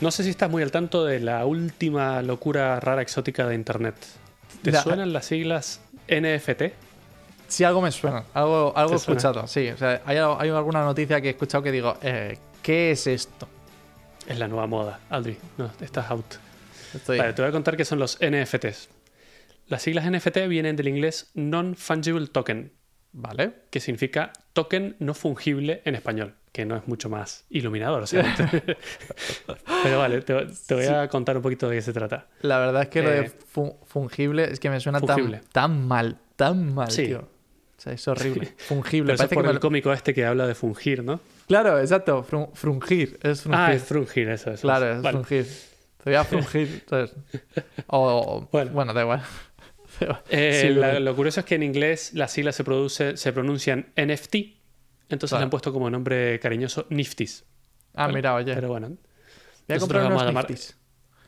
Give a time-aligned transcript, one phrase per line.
[0.00, 3.96] No sé si estás muy al tanto de la última locura rara exótica de Internet.
[4.62, 6.62] ¿Te La- suenan las siglas NFT?
[7.48, 9.68] Sí, algo me suena, algo, algo he escuchado, sí.
[9.70, 13.48] O sea, hay, hay alguna noticia que he escuchado que digo, eh, ¿qué es esto?
[14.26, 15.38] Es la nueva moda, Aldri.
[15.56, 16.26] No, estás out.
[16.94, 17.18] Estoy...
[17.18, 18.90] Vale, te voy a contar qué son los NFTs.
[19.68, 22.72] Las siglas NFT vienen del inglés Non-Fungible Token,
[23.12, 23.52] Vale.
[23.70, 28.02] que significa token no fungible en español, que no es mucho más iluminador.
[28.02, 28.24] o sea,
[29.84, 30.34] Pero vale, te,
[30.66, 32.26] te voy a contar un poquito de qué se trata.
[32.42, 36.18] La verdad es que lo de Eh, fu- fungible es que me suena tan, mal,
[36.34, 37.06] tan mal, Sí.
[37.06, 37.20] tío.
[37.20, 38.54] O sea, es horrible.
[38.56, 39.12] Fungible.
[39.12, 41.20] Pero eso por que el cómico este que habla de fungir, ¿no?
[41.46, 42.26] Claro, exacto.
[42.28, 43.20] fru- frungir.
[43.22, 43.60] Es frungir.
[43.64, 44.60] Ah, es frungir, eso es.
[44.62, 45.12] claro, es Vale.
[45.18, 45.46] frungir.
[46.02, 46.84] Te voy a frungir.
[47.86, 48.72] O, Bueno.
[48.72, 48.92] bueno.
[48.94, 49.22] da igual.
[50.28, 51.00] Eh, Sí, la- bueno.
[51.00, 54.57] lo curioso es que en inglés las siglas se, produce, se pronuncian NFT,
[55.08, 55.40] entonces Vale.
[55.42, 57.44] le han puesto como nombre cariñoso Nifties.
[57.94, 58.54] Ah, Vale, mira, oye.
[58.54, 58.88] Pero bueno,
[59.66, 60.76] voy a comprar unos Nifties.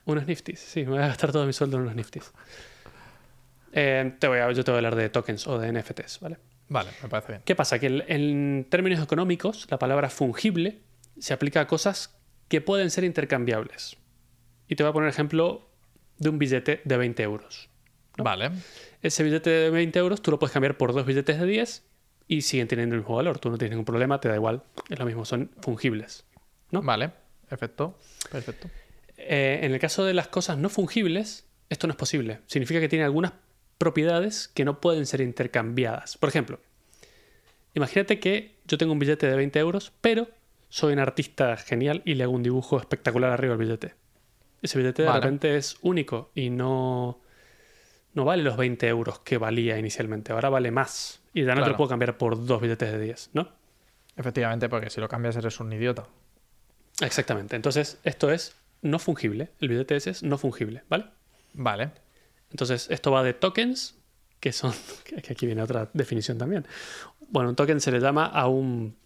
[0.05, 0.61] unos Nifties.
[0.61, 2.33] Sí, me voy a gastar todo mi sueldo en unos Nifties.
[3.73, 6.39] Eh, te voy a, yo te voy a hablar de tokens o de NFTs, ¿vale?
[6.69, 7.43] Vale, me parece bien.
[7.45, 7.79] ¿Qué pasa?
[7.79, 10.81] Que el- en términos económicos, la palabra fungible
[11.19, 12.17] se aplica a cosas
[12.49, 13.97] que pueden ser intercambiables.
[14.69, 15.69] Y te voy a poner ejemplo
[16.19, 17.69] de un billete de 20 euros.
[18.17, 18.51] Vale.
[19.03, 21.85] Ese billete de 20 euros tú lo puedes cambiar por dos billetes de 10
[22.31, 23.41] y siguen teniendo el mismo valor.
[23.41, 24.63] Tú no tienes ningún problema, te da igual.
[24.89, 26.25] Es lo mismo, son fungibles.
[26.71, 26.81] ¿no?
[26.81, 27.11] Vale.
[27.49, 27.99] Perfecto.
[28.31, 28.71] Perfecto.
[29.17, 32.39] Eh, en el caso de las cosas no fungibles, esto no es posible.
[32.47, 33.33] Significa que tiene algunas
[33.79, 36.19] propiedades que no pueden ser intercambiadas.
[36.19, 36.61] Por ejemplo,
[37.75, 40.29] imagínate que yo tengo un billete de 20 euros, pero
[40.69, 43.95] soy un artista genial y le hago un dibujo espectacular arriba del billete.
[44.63, 45.21] Ese billete de Vale.
[45.21, 47.19] repente es único y no,
[48.15, 50.31] no vale los 20 euros que valía inicialmente.
[50.31, 51.20] Ahora vale más.
[51.33, 51.71] Y ya no te Claro.
[51.73, 53.49] lo puedo cambiar por dos billetes de 10, ¿no?
[54.17, 56.07] Efectivamente, porque si lo cambias eres un idiota.
[57.01, 57.57] Exactamente.
[57.57, 59.51] Entonces, esto es no fungible.
[59.61, 61.07] El billete ese es no fungible, ¿vale?
[61.55, 61.91] Vale.
[62.51, 63.95] Entonces, esto va de tokens,
[64.41, 64.73] que son.
[65.05, 66.67] que aquí viene otra definición también.
[67.29, 68.97] Bueno, un token se le llama a un.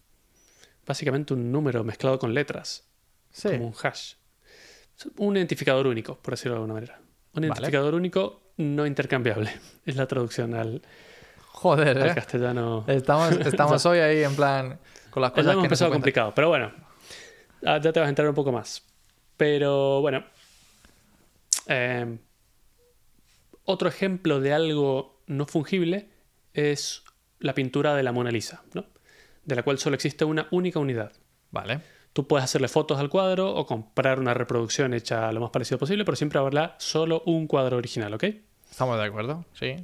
[0.85, 2.83] básicamente un número mezclado con letras,
[3.31, 3.49] Sí.
[3.49, 4.13] como un hash.
[5.17, 6.97] Un identificador único, por decirlo de alguna manera.
[6.97, 7.47] Un Vale.
[7.47, 9.51] identificador único no intercambiable.
[9.85, 10.81] Es la traducción al,
[11.55, 12.11] Joder, eh.
[12.13, 12.83] castellano.
[12.85, 14.77] Estamos, estamos hoy ahí en plan
[15.09, 16.71] con las cosas hemos que empezado complicado, pero bueno.
[17.65, 18.83] Ah, Ya te vas a enterar un poco más.
[19.37, 20.23] Pero bueno.
[21.67, 22.17] eh,
[23.63, 26.09] otro ejemplo de algo no fungible
[26.53, 27.03] es
[27.39, 28.85] la pintura de la Mona Lisa, ¿no?
[29.43, 31.13] De la cual solo existe una única unidad.
[31.51, 31.79] Vale.
[32.13, 36.03] Tú puedes hacerle fotos al cuadro o comprar una reproducción hecha lo más parecido posible,
[36.05, 38.25] pero siempre habrá solo un cuadro original, ¿ok?
[38.69, 39.75] Estamos de acuerdo, sí.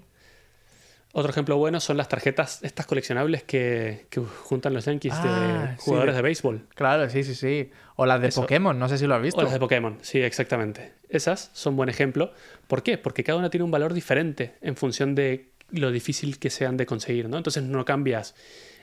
[1.13, 5.23] Otro ejemplo bueno son las tarjetas, estas coleccionables que, que juntan los yankees Ah,
[5.67, 6.67] de sí, jugadores de- de béisbol.
[6.73, 7.69] Claro, sí, sí, sí.
[7.97, 8.41] O las de Eso.
[8.41, 9.39] Pokémon, no sé si lo has visto.
[9.41, 10.93] O las de Pokémon, sí, exactamente.
[11.09, 12.31] Esas son buen ejemplo.
[12.67, 12.97] ¿Por qué?
[12.97, 16.85] Porque cada una tiene un valor diferente en función de lo difícil que sean de
[16.85, 17.37] conseguir, ¿no?
[17.37, 18.35] Entonces no cambias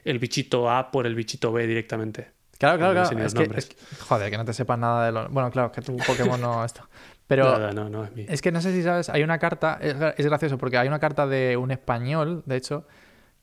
[0.04, 2.30] el bichito A por el bichito B directamente.
[2.58, 3.18] Claro, claro, claro.
[3.18, 3.64] Es los que, nombres.
[3.64, 5.28] es que- joder, que no te sepas nada de lo.
[5.30, 6.88] Bueno, claro, que tu Pokémon no está.
[7.28, 8.26] Pero Nada, no, no es mi.
[8.28, 10.98] es que no sé si sabes, hay una carta, es, es gracioso porque hay una
[10.98, 12.86] carta de un español, de hecho,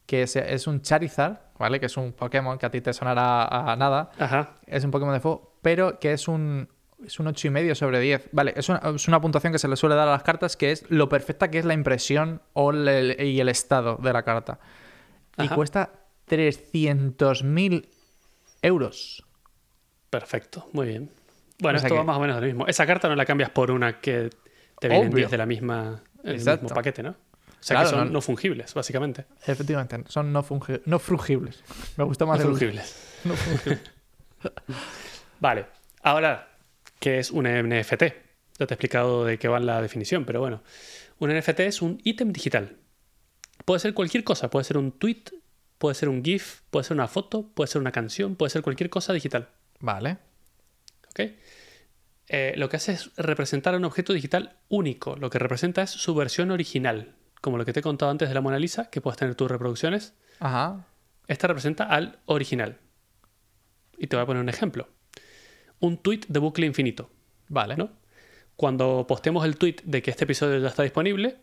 [0.07, 1.79] que es, es un Charizard, ¿vale?
[1.79, 4.09] Que es un Pokémon que a ti te sonará a nada.
[4.19, 4.55] Ajá.
[4.65, 6.67] Es un Pokémon de fuego, pero que es un.
[7.05, 8.29] Es un 8,5 sobre 10.
[8.31, 10.71] Vale, es una, es una puntuación que se le suele dar a las cartas que
[10.71, 14.59] es lo perfecta que es la impresión o el- y el estado de la carta.
[15.37, 15.91] Y cuesta
[16.25, 17.89] 300.000
[18.61, 19.23] euros.
[20.09, 21.09] Perfecto, muy bien.
[21.59, 22.67] Bueno, O sea esto va más o menos lo mismo.
[22.67, 24.29] Esa carta no la cambias por una que
[24.79, 25.17] te vienen Obvio.
[25.19, 27.11] 10 de la misma, el mismo paquete, ¿no?
[27.11, 27.15] O
[27.67, 29.25] sea Claro, que son no- no fungibles, básicamente.
[29.47, 31.63] Efectivamente, son no, fungi- no frugibles.
[31.97, 33.21] Me gusta No más el fungibles.
[33.23, 33.81] no fungibles.
[35.39, 35.65] Vale,
[36.03, 36.49] ahora,
[36.99, 38.03] ¿qué es un NFT?
[38.57, 40.61] Ya te he explicado de qué va la definición, pero bueno.
[41.19, 42.77] Un NFT es un ítem digital.
[43.63, 45.23] Puede ser cualquier cosa, puede ser un tweet,
[45.77, 48.89] puede ser un GIF, puede ser una foto, puede ser una canción, puede ser cualquier
[48.89, 49.49] cosa digital.
[49.79, 50.17] Vale.
[52.27, 55.15] Eh, lo que hace es representar un objeto digital único.
[55.15, 57.15] Lo que representa es su versión original.
[57.41, 59.49] Como lo que te he contado antes de la Mona Lisa, que puedes tener tus
[59.49, 60.15] reproducciones.
[60.39, 60.85] Ajá.
[61.27, 62.79] Esta representa al original.
[63.97, 64.87] Y te voy a poner un ejemplo.
[65.79, 67.09] Un tweet de bucle infinito.
[67.47, 67.75] Vale.
[67.75, 67.91] ¿no?
[68.55, 71.37] Cuando postemos el tweet de que este episodio ya está disponible,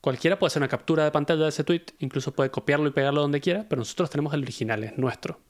[0.00, 3.20] cualquiera puede hacer una captura de pantalla de ese tweet, incluso puede copiarlo y pegarlo
[3.20, 5.40] donde quiera, pero nosotros tenemos el original, es nuestro.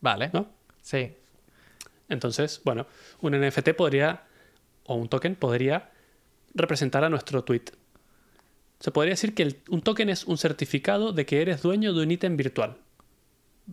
[0.00, 0.30] Vale.
[0.32, 0.48] ¿no?
[0.82, 1.14] Sí.
[2.10, 2.86] Entonces, bueno,
[3.20, 4.24] un NFT podría,
[4.84, 5.90] o un token podría
[6.54, 7.62] representar a nuestro tweet.
[8.80, 12.02] Se podría decir que el- un token es un certificado de que eres dueño de
[12.02, 12.76] un ítem virtual.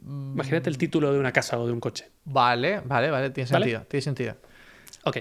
[0.06, 2.10] Imagínate el título de una casa o de un coche.
[2.25, 3.30] Vale, vale, vale.
[3.31, 3.66] Tiene ¿Vale?
[3.66, 3.86] sentido.
[3.89, 4.36] Tiene sentido.
[5.06, 5.18] Ok.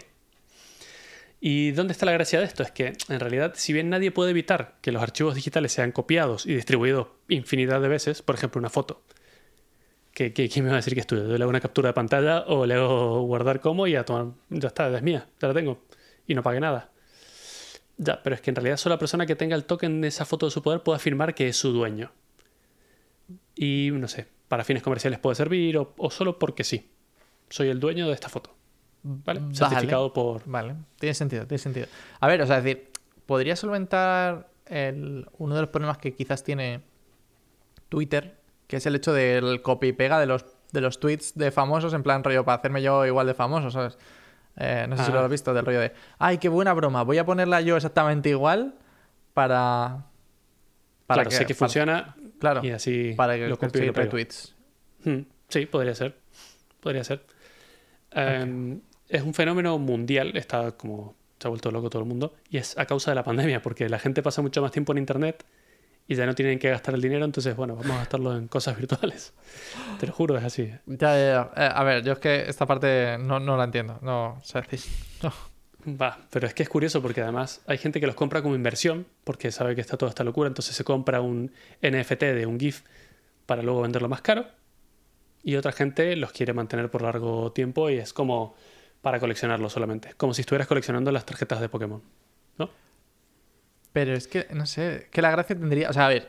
[1.40, 2.62] ¿Y dónde está la gracia de esto?
[2.62, 6.46] Es que en realidad, si bien nadie puede evitar que los archivos digitales sean copiados
[6.46, 9.02] y distribuidos infinidad de veces, por ejemplo, una foto,
[10.16, 11.24] que, que- ¿quién me va a decir que es tuya?
[11.24, 14.32] Yo le hago una captura de pantalla o le hago guardar como y ya, toma,
[14.48, 15.82] ya está, es mía, ya la tengo
[16.26, 16.90] y no pague nada.
[17.98, 20.24] Ya, pero es que en realidad solo la persona que tenga el token de esa
[20.24, 22.12] foto de su poder puede afirmar que es su dueño.
[23.54, 26.90] Y no sé, para fines comerciales puede servir o, o solo porque sí.
[27.48, 28.54] Soy el dueño de esta foto.
[29.02, 29.40] ¿Vale?
[29.40, 29.54] Vale.
[29.54, 30.42] Certificado por.
[30.46, 31.86] Vale, tiene sentido, tiene sentido.
[32.20, 32.90] A ver, o sea, es decir,
[33.24, 36.80] ¿podría solventar el- uno de los problemas que quizás tiene
[37.88, 38.35] Twitter,
[38.66, 41.92] que es el hecho del copy y pega de los, de los tweets de famosos,
[41.94, 43.98] en plan rollo para hacerme yo igual de famoso, ¿sabes?
[44.58, 47.18] Eh, no sé si lo has visto, del rollo de, ay, qué buena broma, voy
[47.18, 48.74] a ponerla yo exactamente igual
[49.34, 50.06] para...
[51.06, 54.54] claro, sé que para- funciona Claro, y así para que lo copio y retweets.
[55.04, 56.16] Hmm, Sí, podría ser.
[56.80, 57.22] Podría ser.
[58.10, 62.56] Em, es un fenómeno mundial, está como se ha vuelto loco todo el mundo, y
[62.58, 65.44] es a causa de la pandemia, porque la gente pasa mucho más tiempo en internet
[66.08, 68.76] y ya no tienen que gastar el dinero, entonces, bueno, vamos a gastarlo en cosas
[68.76, 69.34] virtuales.
[70.00, 70.70] Te lo juro, es así.
[70.86, 71.64] Ya, ya, ya.
[71.64, 73.98] Eh, a ver, yo es que esta parte no, no la entiendo.
[74.02, 74.64] No, o sea,
[75.22, 75.32] no.
[76.00, 79.06] Va, pero es que es curioso porque además hay gente que los compra como inversión
[79.22, 82.82] porque sabe que está toda esta locura, entonces se compra un NFT de un GIF
[83.46, 84.46] para luego venderlo más caro
[85.44, 88.56] y otra gente los quiere mantener por largo tiempo y es como
[89.00, 92.02] para coleccionarlo solamente, como si estuvieras coleccionando las tarjetas de Pokémon,
[92.58, 92.68] ¿no?
[93.96, 95.88] Pero es que, no sé, que la gracia tendría.
[95.88, 96.28] O sea, a ver.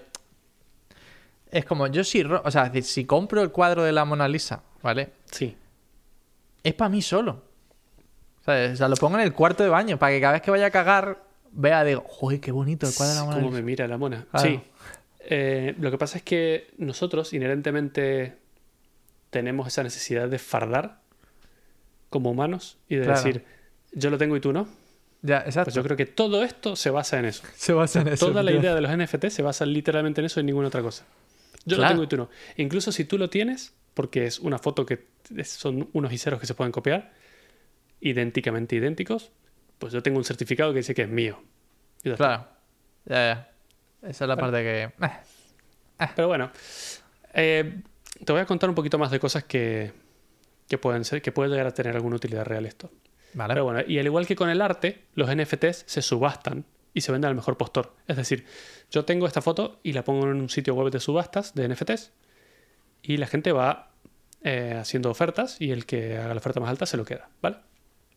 [1.51, 2.23] Es como yo si.
[2.23, 5.09] ro- O sea, es decir, si compro el cuadro de la Mona Lisa, ¿vale?
[5.25, 5.53] Sí,
[6.63, 7.41] Es para mí solo.
[8.45, 8.71] ¿Sabes?
[8.71, 10.67] O sea, lo pongo en el cuarto de baño para que cada vez que vaya
[10.67, 11.21] a cagar
[11.51, 13.57] vea, digo, joder, qué bonito el cuadro de la Mona cómo Lisa.
[13.59, 14.25] me mira la mona.
[14.31, 14.47] Claro.
[14.47, 14.61] Sí,
[15.29, 18.37] Eh, lo que pasa es que nosotros inherentemente
[19.29, 21.01] tenemos esa necesidad de fardar
[22.09, 23.17] como humanos y de Claro.
[23.21, 23.43] decir,
[23.91, 24.69] yo lo tengo y tú no.
[25.27, 25.65] Ya, exacto.
[25.65, 27.43] Pues yo creo que todo esto se basa en eso.
[27.55, 28.27] Se basa en eso.
[28.27, 30.81] Toda la idea de los NFT se basa literalmente en eso y en ninguna otra
[30.81, 31.05] cosa.
[31.65, 31.81] Yo Claro.
[31.81, 32.29] lo tengo y tú no.
[32.55, 35.05] Incluso si tú lo tienes, porque es una foto que
[35.43, 37.11] son unos y ceros que se pueden copiar,
[37.99, 39.31] idénticamente idénticos,
[39.79, 41.41] pues yo tengo un certificado que dice que es mío.
[42.03, 42.47] Claro.
[43.05, 43.51] Ya, ya.
[44.09, 44.83] Esa es la parte que.
[44.83, 46.51] eh, Pero bueno,
[47.33, 47.81] eh,
[48.23, 49.91] te voy a contar un poquito más de cosas que,
[50.69, 52.91] que pueden ser, que puede llegar a tener alguna utilidad real esto.
[53.33, 53.53] Vale.
[53.53, 57.11] Pero bueno, y al igual que con el arte, los NFTs se subastan y se
[57.11, 57.95] venden al mejor postor.
[58.07, 58.45] Es decir,
[58.89, 62.11] yo tengo esta foto y la pongo en un sitio web de subastas de NFTs
[63.03, 63.91] y la gente va
[64.43, 67.57] eh, haciendo ofertas y el que haga la oferta más alta se lo queda, ¿vale?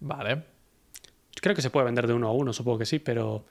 [0.01, 0.45] Vale.
[1.41, 3.47] Creo que se puede vender de uno a uno, supongo que sí, pero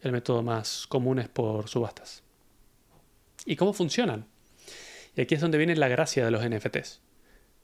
[0.00, 2.22] el método más común es por subastas.
[3.44, 4.26] ¿Y cómo funcionan?
[5.14, 7.00] Y aquí es donde viene la gracia de los NFTs.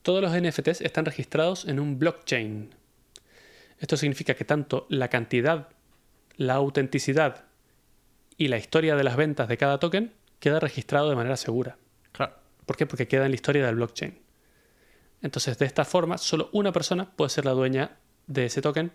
[0.02, 2.74] Todos los NFTs están registrados en un blockchain.
[3.82, 5.68] Esto significa que tanto la cantidad,
[6.36, 7.46] la autenticidad
[8.36, 11.76] y la historia de las ventas de cada token queda registrado de manera segura.
[12.12, 12.34] Claro.
[12.64, 12.86] ¿Por qué?
[12.86, 14.20] Porque queda en la historia del blockchain.
[15.20, 17.98] Entonces, de esta forma, solo una persona puede ser la dueña
[18.28, 18.92] de ese token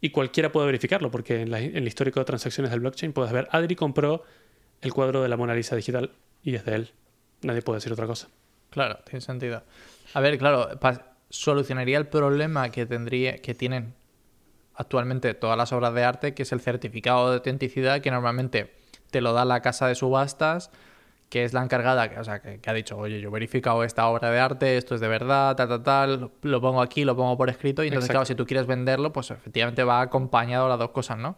[0.00, 3.32] y cualquiera puede verificarlo, porque en, la- en el histórico de transacciones del blockchain puedes
[3.32, 4.24] ver, Adri compró
[4.80, 6.10] el cuadro de la Mona Lisa digital
[6.42, 6.90] y es de él.
[7.42, 8.28] Nadie puede decir otra cosa.
[8.70, 9.62] Claro, tiene sentido.
[10.12, 10.68] A ver, claro,
[11.30, 13.94] solucionaría el problema que tendría, que tienen
[14.74, 18.74] actualmente todas las obras de arte, que es el certificado de autenticidad, que normalmente
[19.10, 20.70] te lo da la casa de subastas,
[21.30, 23.82] que es la encargada, que, o sea, que, que ha dicho, oye, yo he verificado
[23.82, 27.16] esta obra de arte, esto es de verdad, tal, tal, tal, lo pongo aquí, lo
[27.16, 28.18] pongo por escrito, y entonces, Exacto.
[28.18, 31.36] claro, si tú quieres venderlo, pues efectivamente va acompañado las dos cosas, ¿no?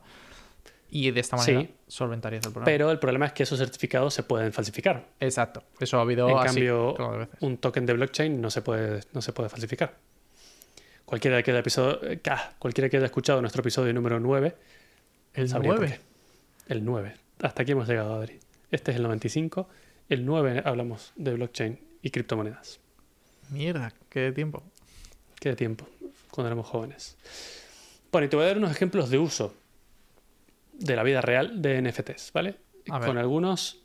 [0.88, 1.74] Y de esta manera Sí.
[1.88, 2.66] solventarías el problema.
[2.66, 5.06] Pero el problema es que esos certificados se pueden falsificar.
[5.20, 6.94] Exacto, eso ha habido en así, cambio,
[7.40, 9.94] un token de blockchain no se puede, no se puede falsificar.
[11.06, 12.20] Cualquiera que, haya episodio, eh,
[12.58, 14.56] cualquiera que haya escuchado nuestro episodio número 9
[15.34, 16.00] El sabría por 9.
[16.66, 16.72] qué.
[16.72, 17.14] El 9.
[17.42, 18.40] Hasta aquí hemos llegado, Adri.
[18.72, 19.68] Este es el 95.
[20.08, 22.80] El 9 hablamos de blockchain y criptomonedas.
[23.50, 24.64] Mierda, qué tiempo.
[25.38, 25.86] Qué de tiempo,
[26.32, 27.16] cuando éramos jóvenes.
[28.10, 29.54] Bueno, y te voy a dar unos ejemplos de uso
[30.72, 32.56] de la vida real de NFTs, ¿vale?
[32.88, 33.80] Con algunos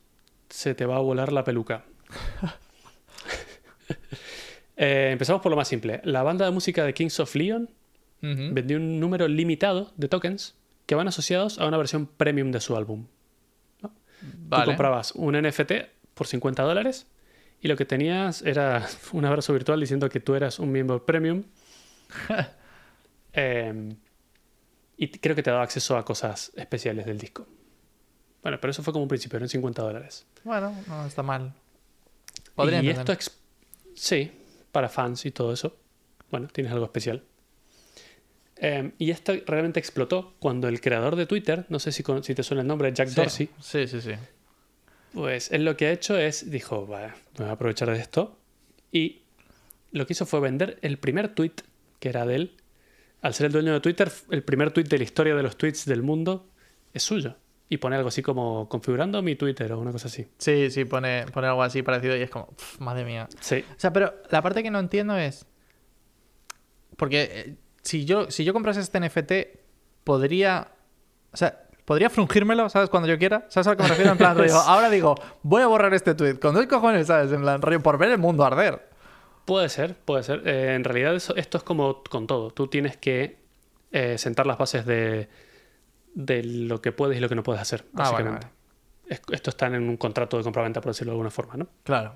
[0.49, 1.85] se te va a volar la peluca.
[4.77, 6.01] Eh, empezamos por lo más simple.
[6.03, 7.69] La banda de música de Kings of Leon
[8.21, 12.75] vendió un número limitado de tokens que van asociados a una versión premium de su
[12.75, 13.07] álbum.
[13.81, 13.89] Tú
[14.21, 14.65] Vale.
[14.65, 15.71] comprabas un NFT
[16.13, 17.07] por 50 dólares
[17.61, 21.43] y lo que tenías era un abrazo virtual diciendo que tú eras un miembro premium.
[23.33, 23.95] Eh,
[24.97, 27.47] y creo que te daba acceso a cosas especiales del disco.
[28.43, 30.25] Bueno, pero eso fue como un principio, eran 50 dólares.
[30.43, 31.53] Bueno, no está mal.
[32.55, 33.17] Podría y entender.
[33.17, 33.33] esto,
[33.95, 34.31] sí,
[34.71, 35.77] para fans y todo eso.
[36.29, 37.23] Bueno, tienes algo especial.
[38.57, 42.35] Eh, y esto realmente explotó cuando el creador de Twitter, no sé si, con- si
[42.35, 44.11] te suena el nombre, Jack Dorsey, Sí, sí, sí.
[45.13, 48.37] pues él lo que ha hecho es, dijo, "Vale, me voy a aprovechar de esto.
[48.91, 49.21] Y
[49.91, 51.53] lo que hizo fue vender el primer tweet
[51.99, 52.51] que era de él.
[53.21, 55.85] Al ser el dueño de Twitter, el primer tweet de la historia de los tweets
[55.85, 56.47] del mundo
[56.93, 57.35] es suyo.
[57.73, 60.27] Y pone algo así como configurando mi Twitter o una cosa así.
[60.37, 63.29] Sí, sí, pone, pone algo así parecido y es como, "Pf, madre mía.
[63.39, 65.45] Sí, O sea, pero la parte que no entiendo es.
[66.97, 69.31] Porque eh, si yo, si yo comprase este NFT,
[70.03, 70.67] podría.
[71.31, 72.89] O sea, podría frungírmelo, ¿sabes?
[72.89, 73.45] Cuando yo quiera.
[73.49, 74.11] ¿Sabes a lo que me refiero?
[74.11, 76.35] En plan, rollo, ahora digo, voy a borrar este tweet.
[76.39, 77.31] Con dos cojones, ¿sabes?
[77.31, 78.89] En plan, rollo, por ver el mundo arder.
[79.45, 80.43] puede ser, puede ser.
[80.45, 82.51] Eh, en realidad eso- esto es como con todo.
[82.51, 83.39] Tú tienes que
[83.93, 85.27] eh, sentar las bases de,
[86.13, 88.47] de lo que puedes y lo que no puedes hacer, Ah, bueno, básicamente.
[89.07, 91.67] Es- esto está en un contrato de compraventa, por decirlo de alguna forma, ¿no?
[91.83, 92.13] Claro.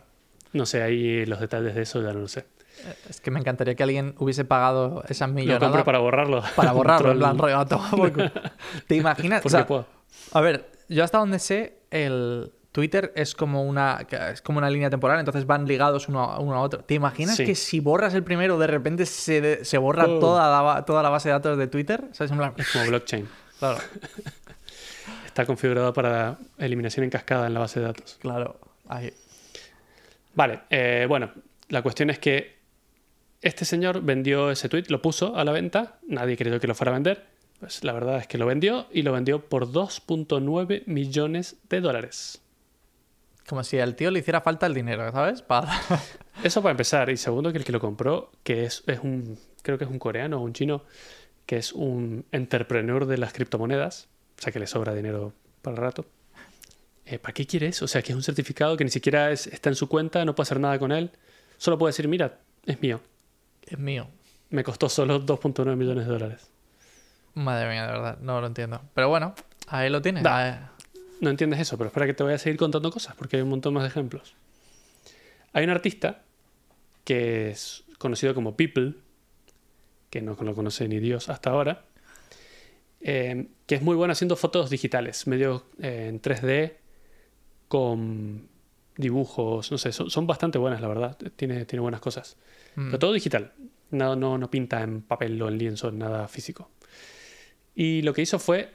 [0.53, 2.45] No sé, ahí los detalles de eso ya no lo sé.
[3.09, 6.43] Es que me encantaría que alguien hubiese pagado esas Lo millonadas compro para borrarlo.
[6.55, 7.11] para borrarlo.
[7.11, 8.31] En plan, culo.
[8.87, 9.39] ¿Te imaginas?
[9.39, 9.85] O Porque sea, puedo.
[10.33, 14.89] A ver, yo hasta donde sé, el Twitter es como una es como una línea
[14.89, 16.83] temporal, entonces van ligados uno a, uno a otro.
[16.83, 17.45] ¿Te imaginas Sí.
[17.45, 20.19] que si borras el primero, de repente se, se borra Oh.
[20.19, 22.03] toda, la, toda la base de datos de Twitter?
[22.11, 22.31] ¿Sabes?
[22.31, 23.27] En plan, Es como blockchain.
[23.59, 23.79] Claro,
[25.25, 28.17] Está configurado para eliminación en cascada en la base de datos.
[28.21, 28.59] claro.
[28.87, 29.11] Ahí.
[30.33, 31.31] Vale, eh, bueno,
[31.69, 32.55] la cuestión es que
[33.41, 36.91] este señor vendió ese tweet, lo puso a la venta, nadie creyó que lo fuera
[36.91, 37.25] a vender.
[37.59, 42.41] Pues la verdad es que lo vendió y lo vendió por 2.9 millones de dólares.
[43.47, 45.41] Como si al tío le hiciera falta el dinero, ¿sabes?
[45.41, 45.71] Para...
[46.43, 47.09] Eso para empezar.
[47.09, 49.99] Y segundo, que el que lo compró, que es, es un, creo que es un
[49.99, 50.83] coreano o un chino,
[51.45, 54.07] que es un entrepreneur de las criptomonedas,
[54.39, 56.05] o sea que le sobra dinero para el rato.
[57.05, 57.85] Eh, ¿Para qué quiere eso?
[57.85, 60.33] O sea, que es un certificado que ni siquiera es- está en su cuenta, no
[60.33, 61.11] puede hacer nada con él.
[61.57, 62.99] Solo puede decir, mira, es mío.
[63.67, 64.07] es mío.
[64.51, 66.49] Me costó solo 2.9 millones de dólares.
[67.33, 68.79] Madre mía, de verdad, no lo entiendo.
[68.93, 69.33] Pero bueno,
[69.67, 70.23] ahí lo tienes.
[70.23, 70.37] Da.
[70.37, 70.59] Ahí-
[71.21, 73.49] No entiendes eso, pero espera que te voy a seguir contando cosas, porque hay un
[73.49, 74.35] montón más de ejemplos.
[75.53, 76.21] Hay un artista
[77.05, 78.95] que es conocido como People,
[80.15, 81.83] que no lo conoce ni Dios hasta ahora,
[83.01, 86.75] eh, que es muy bueno haciendo fotos digitales, medio eh, en 3D,
[87.67, 88.47] con
[88.95, 91.17] dibujos, no sé, son, son bastante buenas, la verdad.
[91.35, 92.37] Tiene, tiene buenas cosas.
[92.75, 92.85] Mm.
[92.85, 93.51] Pero todo digital.
[93.91, 96.71] No, no, no pinta en papel o en lienzo, en nada físico.
[97.75, 98.73] Y lo que hizo fue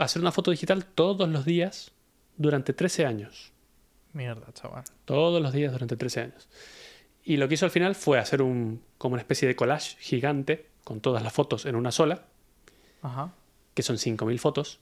[0.00, 1.92] hacer una foto digital todos los días
[2.36, 3.52] durante 13 años.
[4.12, 4.82] Mierda, chaval.
[5.04, 6.48] Todos los días durante 13 años.
[7.22, 10.69] Y lo que hizo al final fue hacer un, como una especie de collage gigante
[10.90, 12.24] con todas las fotos en una sola,
[13.00, 13.32] Ajá.
[13.74, 14.80] que son 5.000 fotos.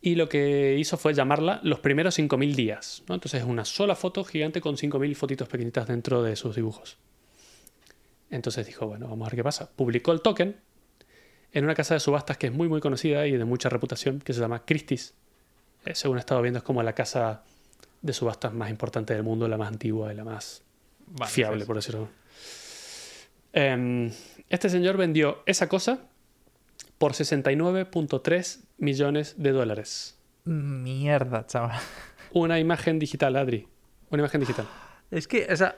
[0.00, 3.02] Y lo que hizo fue llamarla los primeros 5.000 días.
[3.06, 3.14] ¿no?
[3.14, 6.96] Entonces es una sola foto gigante con 5.000 fotitos pequeñitas dentro de sus dibujos.
[8.30, 9.70] Entonces dijo, bueno, vamos a ver qué pasa.
[9.70, 10.56] Publicó el token
[11.52, 14.32] en una casa de subastas que es muy muy conocida y de mucha reputación, que
[14.32, 15.12] se llama Christie's.
[15.84, 17.42] Eh, según he estado viendo, es como la casa
[18.00, 20.62] de subastas más importante del mundo, la más antigua y la más
[21.06, 22.08] Vale, fiable, por decirlo.
[23.52, 24.10] Em,
[24.48, 25.98] este señor vendió esa cosa
[26.98, 30.18] por 69.3 millones de dólares.
[30.44, 31.78] Mierda, chaval.
[32.32, 33.66] Una imagen digital, Adri.
[34.10, 34.66] Una imagen digital.
[35.10, 35.74] Es que, o sea,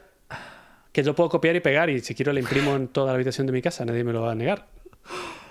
[0.92, 3.46] Que yo puedo copiar y pegar y si quiero la imprimo en toda la habitación
[3.46, 4.66] de mi casa, nadie me lo va a negar.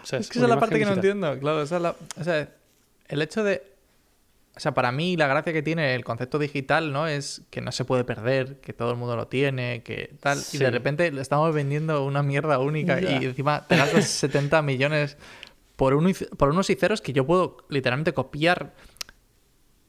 [0.04, 1.64] O sea, Es que esa es la parte que no entiendo, claro.
[1.64, 2.48] esa es la- o sea,
[3.08, 3.64] el hecho de.
[4.62, 7.08] O sea, para mí la gracia que tiene el concepto digital, ¿no?
[7.08, 10.38] Es que no se puede perder, que todo el mundo lo tiene, que tal.
[10.38, 10.58] Sí.
[10.58, 15.18] Y de repente le estamos vendiendo una mierda única y encima te gastas 70 millones
[15.78, 18.74] por, uno y c- por unos y ceros que yo puedo literalmente copiar.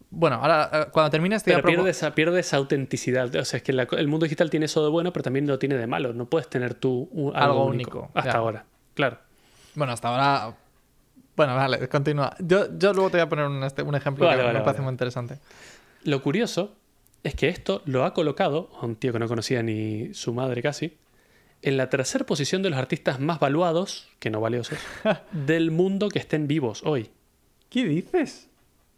[0.09, 3.35] Bueno, ahora eh, cuando termine este Pero pierde esa, pierde esa autenticidad.
[3.37, 5.59] O sea, es que la- el mundo digital tiene eso de bueno, pero también lo
[5.59, 6.15] tiene de malo.
[6.15, 8.39] No puedes tener tú un- algo, Algo único, único, hasta ya.
[8.39, 8.65] ahora.
[8.95, 9.19] Claro.
[9.75, 10.57] Bueno, hasta ahora.
[11.37, 12.35] Bueno, vale, continúa.
[12.41, 14.65] Yo, yo luego te voy a poner un, este- un ejemplo Vale, que vale, me
[14.65, 14.85] parece vale.
[14.85, 15.39] muy interesante.
[16.05, 16.75] Lo curioso
[17.23, 20.61] es que esto lo ha colocado, a un tío que no conocía ni su madre
[20.63, 20.99] casi,
[21.63, 24.79] en la tercera posición de los artistas más valuados, que no valiosos,
[25.33, 27.11] del mundo que estén vivos hoy.
[27.71, 28.49] ¿Qué dices?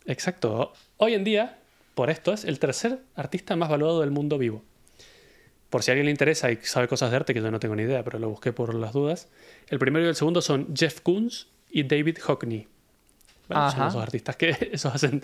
[0.07, 0.73] Exacto.
[0.97, 1.59] Hoy en día,
[1.95, 4.63] por esto, es el tercer artista más valuado del mundo vivo.
[5.71, 7.77] Por si a alguien le interesa y sabe cosas de arte, que yo no tengo
[7.77, 9.29] ni idea, pero lo busqué por las dudas.
[9.69, 12.69] El primero y el segundo son Jeff Koons y David Hockney.
[13.49, 13.73] ¿Vale?
[13.73, 15.23] Son esos artistas que esos hacen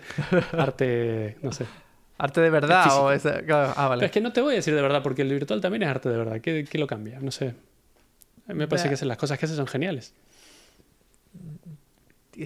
[0.52, 1.64] arte, no sé.
[2.18, 4.00] ¿Arte de verdad o es Ah, vale.
[4.00, 5.88] Pero es que no te voy a decir de verdad, porque el virtual también es
[5.88, 6.40] arte de verdad.
[6.40, 7.20] ¿Qué, qué lo cambia?
[7.20, 7.54] No sé.
[8.48, 10.12] A mí me parece que las cosas que hace son geniales.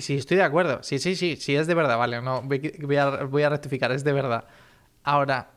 [0.01, 0.83] Sí, estoy de acuerdo.
[0.83, 2.21] Sí, sí, sí, sí, es de verdad, vale.
[2.21, 4.45] No, voy a, voy a rectificar, es de verdad.
[5.03, 5.49] Ahora,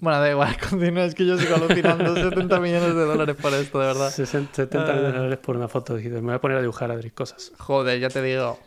[0.00, 3.78] Bueno, da igual, continúa, es que yo sigo alucinando 70 millones de dólares por esto,
[3.80, 4.10] de verdad.
[4.10, 4.92] 60, 70 Ah.
[4.94, 6.20] millones de dólares por una foto digital.
[6.22, 7.52] Me voy a poner a dibujar, Adri, cosas.
[7.58, 8.58] Joder, ya te digo.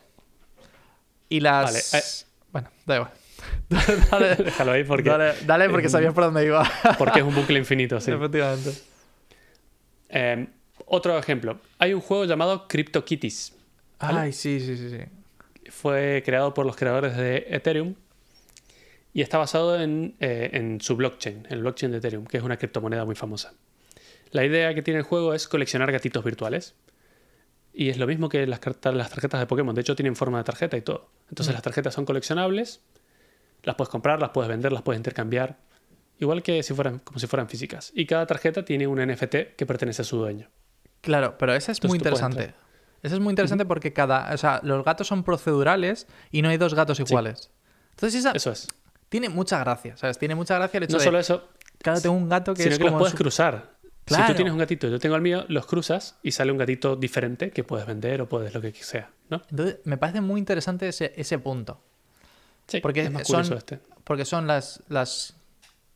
[1.30, 1.66] Y las...
[1.66, 2.08] Vale, eh.
[2.52, 3.12] Bueno, da igual.
[4.12, 6.70] dale, Déjalo ahí porque, dale, dale, porque sabías por dónde iba.
[6.98, 8.12] porque es un bucle infinito, sí.
[8.12, 8.72] Efectivamente.
[10.10, 10.48] Eh,
[10.86, 11.60] otro ejemplo.
[11.80, 13.54] Hay un juego llamado CryptoKitties.
[14.00, 14.20] ¿Vale?
[14.20, 15.72] Ay, sí, sí, sí, sí.
[15.72, 17.96] Fue creado por los creadores de Ethereum
[19.14, 22.58] y está basado en, eh, en su blockchain, el blockchain de Ethereum, que es una
[22.58, 23.54] criptomoneda muy famosa.
[24.32, 26.76] La idea que tiene el juego es coleccionar gatitos virtuales.
[27.76, 29.74] Y es lo mismo que las, cartas, las tarjetas de Pokémon.
[29.74, 31.10] De hecho, tienen forma de tarjeta y todo.
[31.30, 31.56] Entonces, Mm.
[31.56, 32.82] las tarjetas son coleccionables.
[33.64, 35.58] Las puedes comprar, las puedes vender, las puedes intercambiar.
[36.20, 37.92] Igual que si fueran, como si fueran físicas.
[37.96, 40.50] Y cada tarjeta tiene un NFT que pertenece a su dueño.
[41.02, 42.54] Claro, pero esa es Entonces muy interesante.
[43.02, 44.34] Esa es muy interesante porque cada...
[44.34, 47.52] O sea, los gatos son procedurales y no hay dos gatos iguales.
[47.92, 48.68] Entonces esa Eso es.
[49.14, 50.18] Tiene mucha gracia, ¿sabes?
[50.18, 51.06] Tiene mucha gracia el hecho No de...
[51.06, 53.00] solo eso, Cada tengo un gato que sino es que los como...
[53.02, 53.70] puedes su- cruzar.
[53.80, 54.28] Si Claro.
[54.28, 56.96] tú tienes un gatito y yo tengo el mío, los cruzas y sale un gatito
[56.96, 59.42] diferente que puedes vender o puedes lo que sea, ¿no?
[59.52, 61.80] Entonces, me parece muy interesante ese, ese punto.
[62.68, 63.80] Sí, Porque es más son- curioso este.
[64.04, 65.36] Porque son las, las,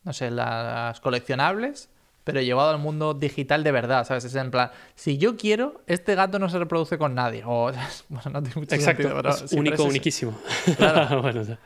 [0.04, 1.88] no sé, las coleccionables,
[2.24, 4.24] pero llevado al mundo digital de verdad, ¿sabes?
[4.24, 7.42] Es en plan, si yo quiero, este gato no se reproduce con nadie.
[7.44, 7.70] O,
[8.08, 10.38] bueno, no tiene mucho Exacto, sentido, pero es único, es uniquísimo.
[10.76, 11.20] Claro.
[11.22, 11.58] bueno, ya.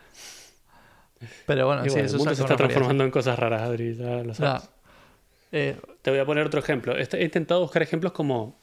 [1.46, 4.34] Pero bueno, sí, eso el mundo se está transformando en cosas raras, Adri, ya lo
[4.34, 4.62] sabes.
[4.64, 4.70] No.
[5.52, 6.96] Eh, Te voy a poner otro ejemplo.
[6.96, 8.58] Este- He intentado buscar ejemplos como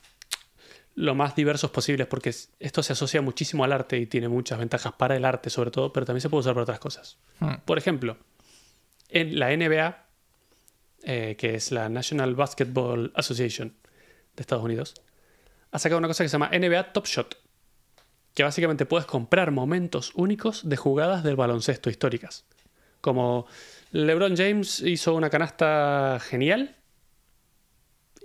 [0.95, 4.59] lo más diversos posibles porque es- esto se asocia muchísimo al arte y tiene muchas
[4.59, 7.17] ventajas para el arte sobre todo, pero también se puede usar para otras cosas.
[7.39, 7.53] hmm.
[7.65, 8.17] Por ejemplo,
[9.09, 10.05] en la NBA,
[11.03, 13.73] eh, que es la National Basketball Association
[14.35, 14.95] de Estados Unidos,
[15.71, 17.37] ha sacado una cosa que se llama NBA Top Shot,
[18.39, 22.45] que básicamente puedes comprar momentos únicos de jugadas del baloncesto históricas.
[23.01, 23.47] Como
[23.91, 26.77] LeBron James hizo una canasta genial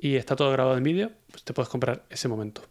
[0.01, 2.63] y está todo grabado en vídeo, pues te puedes comprar ese momento.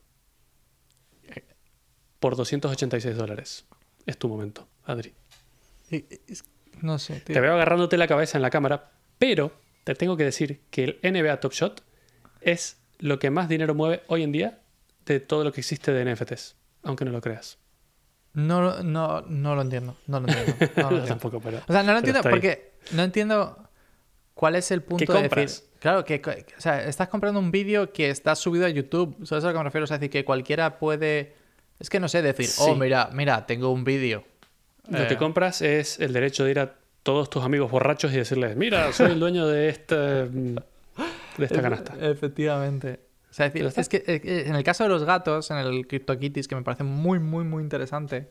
[2.22, 3.66] Por 286 dólares.
[4.06, 5.14] Es tu momento, Adri.
[6.82, 7.34] No sé, tío.
[7.34, 9.52] Te veo agarrándote la cabeza en la cámara, pero
[9.84, 11.84] te tengo que decir que el NBA Top Shot
[12.40, 14.62] es lo que más dinero mueve hoy en día
[15.06, 17.58] de todo lo que existe de NFTs, aunque no lo creas.
[18.34, 19.96] No, lo- no, no lo entiendo.
[20.08, 20.54] No lo entiendo.
[20.76, 21.06] No lo entiendo.
[21.08, 21.60] tampoco, pero.
[21.68, 23.58] O sea, no lo entiendo porque no entiendo
[24.34, 25.46] cuál es el punto ¿Qué de compras?
[25.62, 25.70] decir.
[25.80, 29.16] Claro, que, que- o sea, estás comprando un vídeo que está subido a YouTube.
[29.26, 29.84] ¿Sabes a lo que me refiero?
[29.84, 31.36] O sea, es decir, que cualquiera puede.
[31.80, 32.62] Es que no sé decir, Sí.
[32.66, 34.24] oh, mira, mira, tengo un vídeo.
[34.90, 38.18] Lo Eh, que compras es el derecho de ir a todos tus amigos borrachos y
[38.18, 40.56] decirles: Mira, soy el dueño de esta, mm,
[41.38, 41.94] de esta canasta.
[42.02, 43.00] Efectivamente.
[43.34, 45.88] O sea, es, decir, es que eh, en el caso de los gatos, en el
[45.88, 48.30] CryptoKitties, que me parece muy, muy, muy interesante,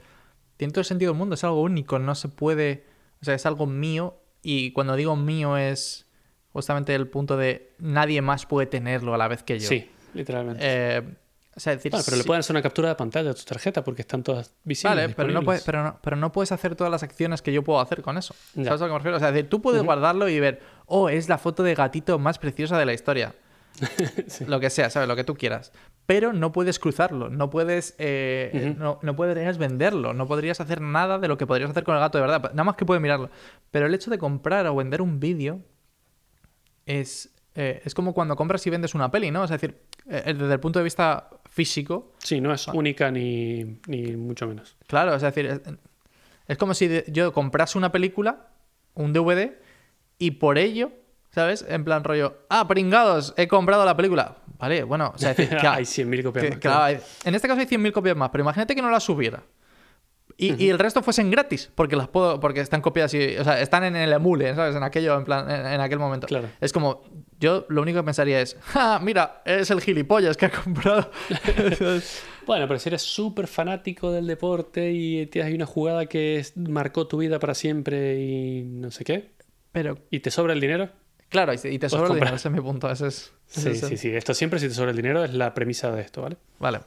[0.57, 1.35] tiene todo el sentido del mundo.
[1.35, 2.87] Es algo único, no se puede.
[3.21, 4.21] O sea, es algo mío.
[4.45, 6.07] Y cuando digo mío es
[6.53, 9.69] justamente el punto de nadie más puede tenerlo a la vez que yo.
[9.69, 10.63] Sí, literalmente.
[10.65, 11.03] Eh,
[11.57, 13.83] o sea, decir, bueno, pero le pueden hacer una captura de pantalla de tu tarjeta
[13.83, 14.97] porque están todas visibles.
[14.97, 17.65] Vale, pero no, puedes, pero, no, pero no puedes hacer todas las acciones que yo
[17.65, 18.37] puedo hacer con eso.
[18.55, 18.67] Ya.
[18.67, 19.17] ¿Sabes a que me refiero?
[19.17, 19.87] O sea, decir, tú puedes Ujú.
[19.87, 23.35] guardarlo y ver, oh, es la foto de gatito más preciosa de la historia.
[24.29, 24.45] Sí.
[24.47, 25.09] Lo que sea, ¿sabes?
[25.09, 25.73] Lo que tú quieras.
[26.07, 31.19] Pero no puedes cruzarlo, no puedes, eh, no, no podrías venderlo, no podrías hacer nada
[31.19, 32.51] de lo que podrías hacer con el gato de verdad.
[32.53, 33.31] Nada más que puedes mirarlo.
[33.71, 35.61] Pero el hecho de comprar o vender un vídeo
[36.87, 39.45] es, eh, es como cuando compras y vendes una peli, ¿no?
[39.45, 44.17] Es decir, eh, desde el punto de vista físico, Sí, no es única ni, ni
[44.17, 44.77] mucho menos.
[44.87, 45.61] Claro, es decir, es,
[46.49, 48.49] es como si yo comprase una película,
[48.95, 49.53] un DVD,
[50.19, 50.93] y por ello,
[51.33, 51.65] ¿sabes?
[51.69, 54.37] En plan rollo, ah, pringados, he comprado la película.
[54.59, 56.85] Vale, bueno, o sea, decir, que- hay 100.000 copias que- más, claro, claro.
[56.85, 59.43] hay- en este caso hay 100.000 copias más, pero imagínate que no las subiera.
[60.39, 63.61] Y, y el resto fuesen gratis, porque las puedo, porque están copiadas y, o sea,
[63.61, 64.75] están en el emule, ¿sabes?
[64.75, 66.27] En aquello, en plan, en, en aquel momento.
[66.27, 66.49] Claro.
[66.61, 67.03] Es como,
[67.39, 71.11] yo lo único que pensaría es, ah, mira, es el gilipollas que ha comprado.
[72.45, 77.07] Bueno, pero si eres súper fanático del deporte y tienes ahí una jugada que marcó
[77.07, 79.31] tu vida para siempre y no sé qué,
[79.71, 80.89] pero, y te sobra el dinero.
[81.33, 82.89] Claro, y te- y te sobra el dinero, ese es mi punto.
[82.91, 84.15] Ese es, ese Sí, es el- sí, sí.
[84.15, 86.37] Esto siempre si te sobra el dinero es la premisa de esto, ¿vale?
[86.61, 86.81] Vale.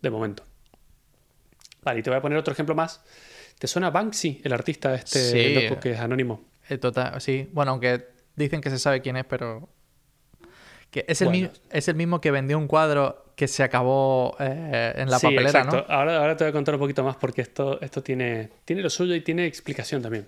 [0.00, 0.42] De momento.
[1.82, 3.02] Vale, y te voy a poner otro ejemplo más.
[3.58, 5.54] ¿Te suena Banksy, el artista este Sí.
[5.54, 6.42] loco que es anónimo?
[6.68, 7.48] Eh, total, sí.
[7.52, 9.68] Bueno, aunque dicen que se sabe quién es, pero.
[10.90, 11.50] Que es, el Bueno.
[11.70, 15.48] es el mismo que vendió un cuadro que se acabó eh, en la sí, papelera,
[15.60, 15.84] exacto.
[15.88, 15.94] ¿no?
[15.94, 18.88] Ahora, ahora te voy a contar un poquito más porque esto, esto tiene, tiene lo
[18.90, 20.26] suyo y tiene explicación también.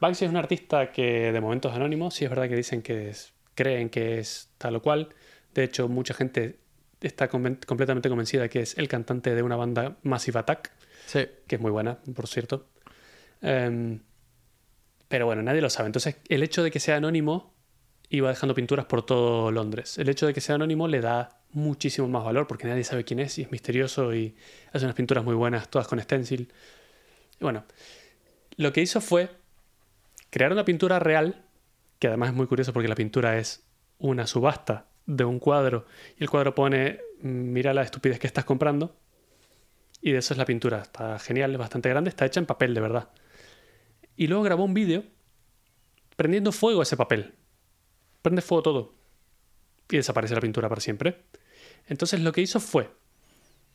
[0.00, 2.10] Banksy es un artista que de momento es anónimo.
[2.10, 5.10] Sí es verdad que dicen que es- creen que es tal o cual.
[5.54, 6.58] De hecho, mucha gente
[7.00, 10.70] está completamente convencida que es el cantante de una banda Massive Attack,
[11.06, 11.26] Sí.
[11.46, 12.68] que es muy buena, por cierto.
[13.42, 14.00] Em,
[15.08, 15.86] Pero bueno, nadie lo sabe.
[15.86, 17.52] Entonces, el hecho de que sea anónimo
[18.10, 19.98] iba dejando pinturas por todo Londres.
[19.98, 23.18] El hecho de que sea anónimo le da muchísimo más valor porque nadie sabe quién
[23.18, 24.36] es y es misterioso y
[24.72, 26.52] hace unas pinturas muy buenas, todas con stencil.
[27.40, 27.64] Y bueno,
[28.56, 29.30] lo que hizo fue
[30.30, 31.44] crear una pintura real,
[31.98, 33.66] que además es muy curioso porque la pintura es
[33.98, 35.86] una subasta de un cuadro
[36.18, 38.96] y el cuadro pone, mira la estupidez que estás comprando.
[40.00, 40.80] Y de eso es la pintura.
[40.80, 43.10] Está genial, es bastante grande, está hecha en papel de verdad.
[44.16, 45.04] Y luego grabó un vídeo
[46.16, 47.34] prendiendo fuego a ese papel.
[48.22, 48.94] Prende fuego todo.
[49.90, 51.22] Y desaparece la pintura para siempre.
[51.86, 52.90] Entonces lo que hizo fue,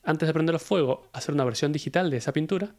[0.02, 2.74] antes de prender fuego, hacer una versión digital de esa pintura,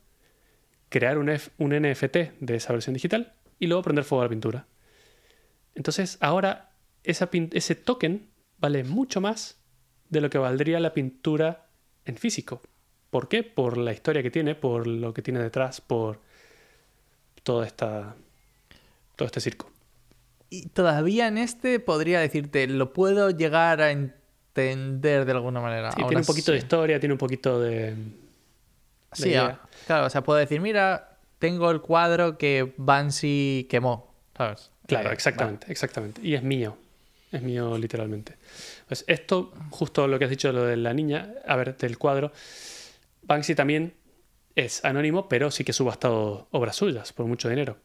[0.89, 4.67] crear un, un NFT de esa versión digital y luego prender fuego a la pintura.
[5.75, 6.71] Entonces ahora
[7.03, 9.59] ese token vale mucho más
[10.09, 11.67] de lo que valdría la pintura
[12.05, 12.61] en físico.
[13.09, 13.43] ¿Por qué?
[13.43, 16.19] Por la historia que tiene, por lo que tiene detrás, por
[17.43, 18.15] toda esta,
[19.15, 19.71] todo este circo.
[20.49, 25.91] Y todavía en este podría decirte, lo puedo llegar a entender de alguna manera.
[25.91, 27.95] Sí, tiene un poquito de historia, tiene un poquito de...
[29.13, 29.33] sí,
[29.85, 34.71] claro, o sea, puedo decir, mira, tengo el cuadro que Banksy quemó, ¿sabes?
[34.87, 36.21] Claro, eh, exactamente, exactamente.
[36.23, 36.77] Y es mío.
[37.31, 38.37] Es mío literalmente.
[38.87, 42.31] Pues esto, justo lo que has dicho, lo de la niña, a ver, del cuadro,
[43.23, 43.93] Banksy también
[44.55, 47.77] es anónimo, pero sí que ha subastado obras suyas por mucho dinero.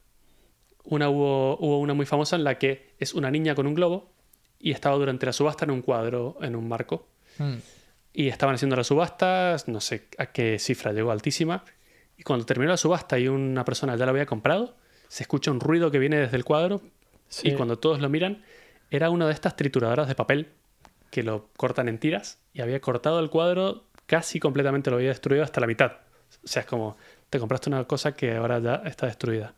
[0.85, 4.13] Una hubo, hubo una muy famosa en la que es una niña con un globo
[4.59, 7.07] y estaba durante la subasta en un cuadro, en un marco.
[7.37, 7.57] Hmm.
[8.13, 11.63] Y estaban haciendo la subasta, no sé a qué cifra llegó altísima.
[12.17, 14.75] Y cuando terminó la subasta y una persona ya lo había comprado,
[15.07, 16.81] se escucha un ruido que viene desde el cuadro.
[17.43, 18.43] Y cuando todos lo miran,
[18.89, 20.49] era una de estas trituradoras de papel
[21.09, 25.43] que lo cortan en tiras y había cortado el cuadro casi completamente, lo había destruido
[25.43, 25.93] hasta la mitad.
[26.43, 26.97] O sea, es como
[27.29, 29.55] te compraste una cosa que ahora ya está destruida.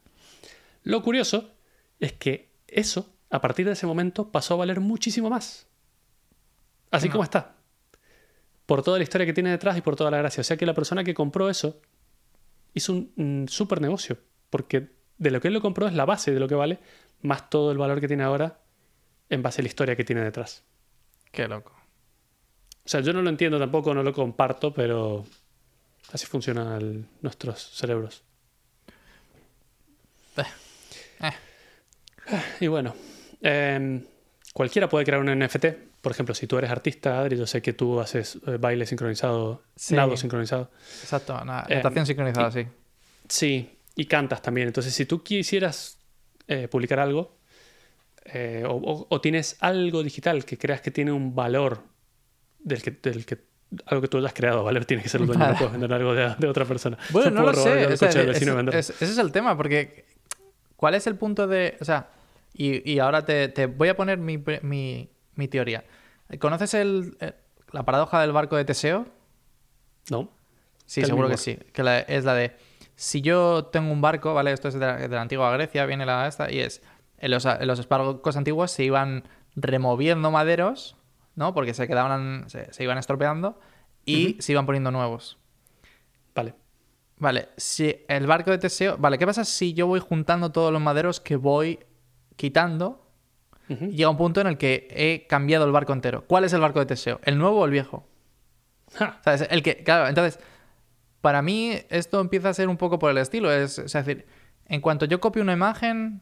[0.83, 1.51] Lo curioso
[1.99, 5.67] es que eso, a partir de ese momento, pasó a valer muchísimo más.
[6.91, 7.55] Así como está.
[8.65, 10.41] Por toda la historia que tiene detrás y por toda la gracia.
[10.41, 11.81] O sea que la persona que compró eso
[12.75, 14.19] hizo un, súper negocio.
[14.51, 16.79] Porque de lo que él lo compró es la base de lo que vale,
[17.21, 18.59] más todo el valor que tiene ahora
[19.29, 20.63] en base a la historia que tiene detrás.
[21.31, 21.71] Qué loco.
[22.85, 25.25] O sea, yo no lo entiendo tampoco, no lo comparto, pero
[26.11, 28.23] así funcionan nuestros cerebros.
[30.37, 30.43] Eh,
[31.23, 32.41] eh.
[32.59, 32.93] Y bueno,
[33.41, 34.03] em,
[34.53, 35.65] cualquiera puede crear un NFT.
[36.05, 39.63] Por ejemplo, si tú eres artista, Adri, yo sé que tú haces eh, baile sincronizado,
[39.89, 40.69] nado sincronizado.
[41.01, 42.67] Exacto, natación sincronizada, sí.
[43.27, 44.67] Sí, y cantas también.
[44.67, 45.97] Entonces, si tú quisieras
[46.69, 47.35] publicar algo,
[48.25, 51.83] eh, o, tienes algo digital que creas que tiene un valor
[52.57, 53.37] del que, del que
[53.85, 54.79] algo que tú hayas creado, ¿vale?
[54.81, 56.97] Tiene que ser el dueño, no puedes vender algo de, otra persona.
[57.11, 57.83] Bueno, no, lo sé.
[57.93, 60.05] ese es el tema, porque
[60.75, 61.77] ¿cuál es el punto de...?
[61.79, 62.09] O sea,
[62.51, 65.09] y, ahora te, voy a poner mi, mi,
[65.47, 65.83] teoría.
[66.39, 67.33] ¿Conoces el, eh,
[67.71, 69.05] la paradoja del barco de Teseo?
[70.09, 70.29] No.
[70.85, 71.57] Sí, seguro que sí.
[71.73, 72.55] Que es la de,
[72.95, 74.51] si yo tengo un barco, ¿vale?
[74.51, 76.81] Esto es de la, de la antigua Grecia, viene la esta, y es
[77.17, 79.23] en los, en antiguos se iban
[79.55, 80.95] removiendo maderos,
[81.35, 81.53] ¿no?
[81.53, 83.59] Porque se quedaban, se, iban estropeando
[84.05, 85.37] y se iban poniendo nuevos.
[86.33, 86.53] Vale.
[87.17, 88.97] Vale, si el barco de Teseo.
[88.97, 91.79] Vale, ¿qué pasa si yo voy juntando todos los maderos que voy
[92.35, 93.04] quitando?
[93.67, 96.25] Llega un punto en el que he cambiado el barco entero.
[96.27, 97.19] ¿Cuál es el barco de Teseo?
[97.23, 98.07] ¿El nuevo o el viejo?
[99.23, 99.47] ¿Sabes?
[99.49, 99.83] El que.
[99.83, 100.39] Claro, entonces.
[101.21, 103.51] Para mí, esto empieza a ser un poco por el estilo.
[103.51, 104.27] Es, es decir,
[104.67, 106.21] en cuanto yo copio una imagen,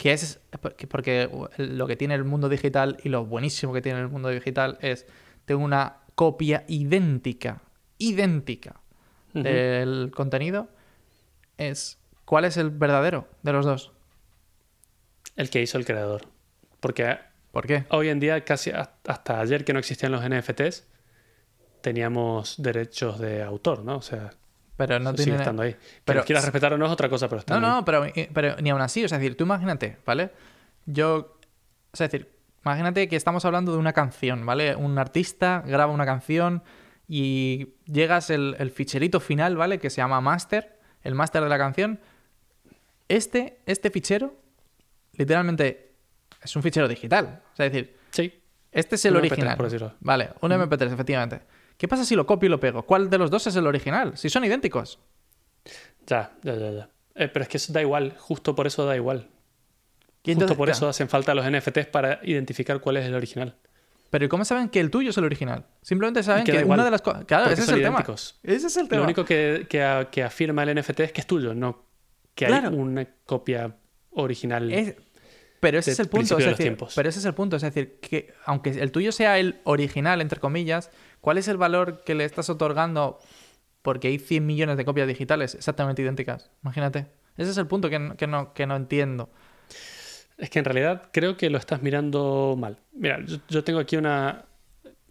[0.00, 0.40] que es
[0.88, 4.78] porque lo que tiene el mundo digital y lo buenísimo que tiene el mundo digital
[4.80, 5.06] es
[5.44, 7.62] tengo una copia idéntica,
[7.98, 8.80] idéntica
[9.34, 10.68] del contenido,
[11.58, 13.92] es ¿cuál es el verdadero de los dos?
[15.36, 16.22] El que hizo el creador.
[16.80, 17.18] Porque
[17.52, 17.84] ¿Por qué?
[17.90, 20.86] hoy en día, casi hasta ayer que no existían los NFTs,
[21.80, 23.96] teníamos derechos de autor, ¿no?
[23.96, 24.30] O sea,
[24.76, 25.24] pero no tiene...
[25.24, 25.76] Sigue estando ahí.
[26.04, 28.70] Pero quieras respetar o no es otra cosa, pero está No, no, pero, pero ni
[28.70, 29.04] aún así.
[29.04, 30.30] O sea, es decir, tú imagínate, ¿vale?
[30.86, 31.36] Yo...
[31.92, 32.30] O sea, es decir,
[32.64, 34.76] imagínate que estamos hablando de una canción, ¿vale?
[34.76, 36.62] Un artista graba una canción
[37.06, 39.78] y llegas el, el ficherito final, ¿vale?
[39.78, 42.00] Que se llama master, el master de la canción.
[43.08, 44.34] Este, este fichero,
[45.12, 45.89] literalmente,
[46.42, 47.42] es un fichero digital.
[47.52, 48.32] O sea, es decir, sí.
[48.72, 49.58] este es el original.
[50.00, 51.40] Vale, un MP3, efectivamente.
[51.76, 52.82] ¿Qué pasa si lo copio y lo pego?
[52.84, 54.16] ¿Cuál de los dos es el original?
[54.16, 54.98] Si son idénticos.
[56.06, 56.90] Ya, ya, ya, ya.
[57.14, 59.28] Eh, pero es que eso da igual, justo por eso da igual.
[60.24, 63.56] Justo por eso hacen falta los NFTs para identificar cuál es el original.
[64.10, 65.66] Pero ¿cómo saben que el tuyo es el original?
[65.82, 67.24] Simplemente saben que, una de las cosas.
[67.24, 68.04] Claro, ese es el tema.
[68.42, 68.98] Ese es el tema.
[68.98, 71.86] Lo único que, que, afirma el NFT es que es tuyo, no
[72.34, 73.76] que hay una copia
[74.10, 74.72] original.
[74.72, 74.96] Es-
[75.60, 76.38] pero ese es el punto.
[76.38, 77.56] Es decir, pero ese es el punto.
[77.56, 82.02] Es decir, que aunque el tuyo sea el original, entre comillas, ¿cuál es el valor
[82.04, 83.18] que le estás otorgando
[83.82, 86.50] porque hay 100 millones de copias digitales exactamente idénticas?
[86.62, 87.06] Imagínate.
[87.36, 89.30] Ese es el punto que, no- que no, que no entiendo.
[90.38, 92.78] Es que en realidad creo que lo estás mirando mal.
[92.92, 94.44] Mira, yo, yo tengo aquí una...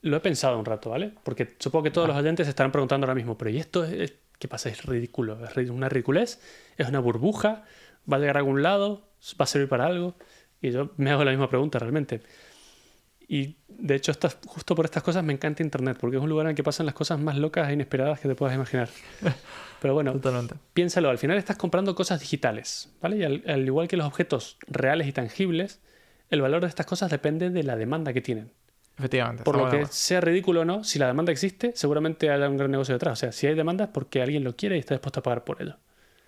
[0.01, 1.13] Lo he pensado un rato, ¿vale?
[1.23, 4.13] Porque supongo que todos los oyentes se estarán preguntando ahora mismo, pero ¿y esto es,
[4.39, 4.69] qué pasa?
[4.69, 6.39] Es ridículo, es una ridiculez,
[6.77, 7.65] es una burbuja,
[8.11, 9.09] va a llegar a algún lado,
[9.39, 10.15] va a servir para algo.
[10.61, 12.21] Y yo me hago la misma pregunta realmente.
[13.27, 16.47] Y de hecho, estas, justo por estas cosas me encanta Internet, porque es un lugar
[16.47, 18.89] en el que pasan las cosas más locas e inesperadas que te puedas imaginar.
[19.81, 20.55] Pero bueno, Totalmente.
[20.73, 23.17] piénsalo, al final estás comprando cosas digitales, ¿vale?
[23.17, 25.79] Y al, al igual que los objetos reales y tangibles,
[26.31, 28.51] el valor de estas cosas depende de la demanda que tienen.
[28.97, 29.43] Efectivamente.
[29.43, 32.71] Por lo que sea ridículo o no, si la demanda existe, seguramente haya un gran
[32.71, 33.13] negocio detrás.
[33.13, 35.45] O sea, si hay demanda es porque alguien lo quiere y está dispuesto a pagar
[35.45, 35.77] por ello.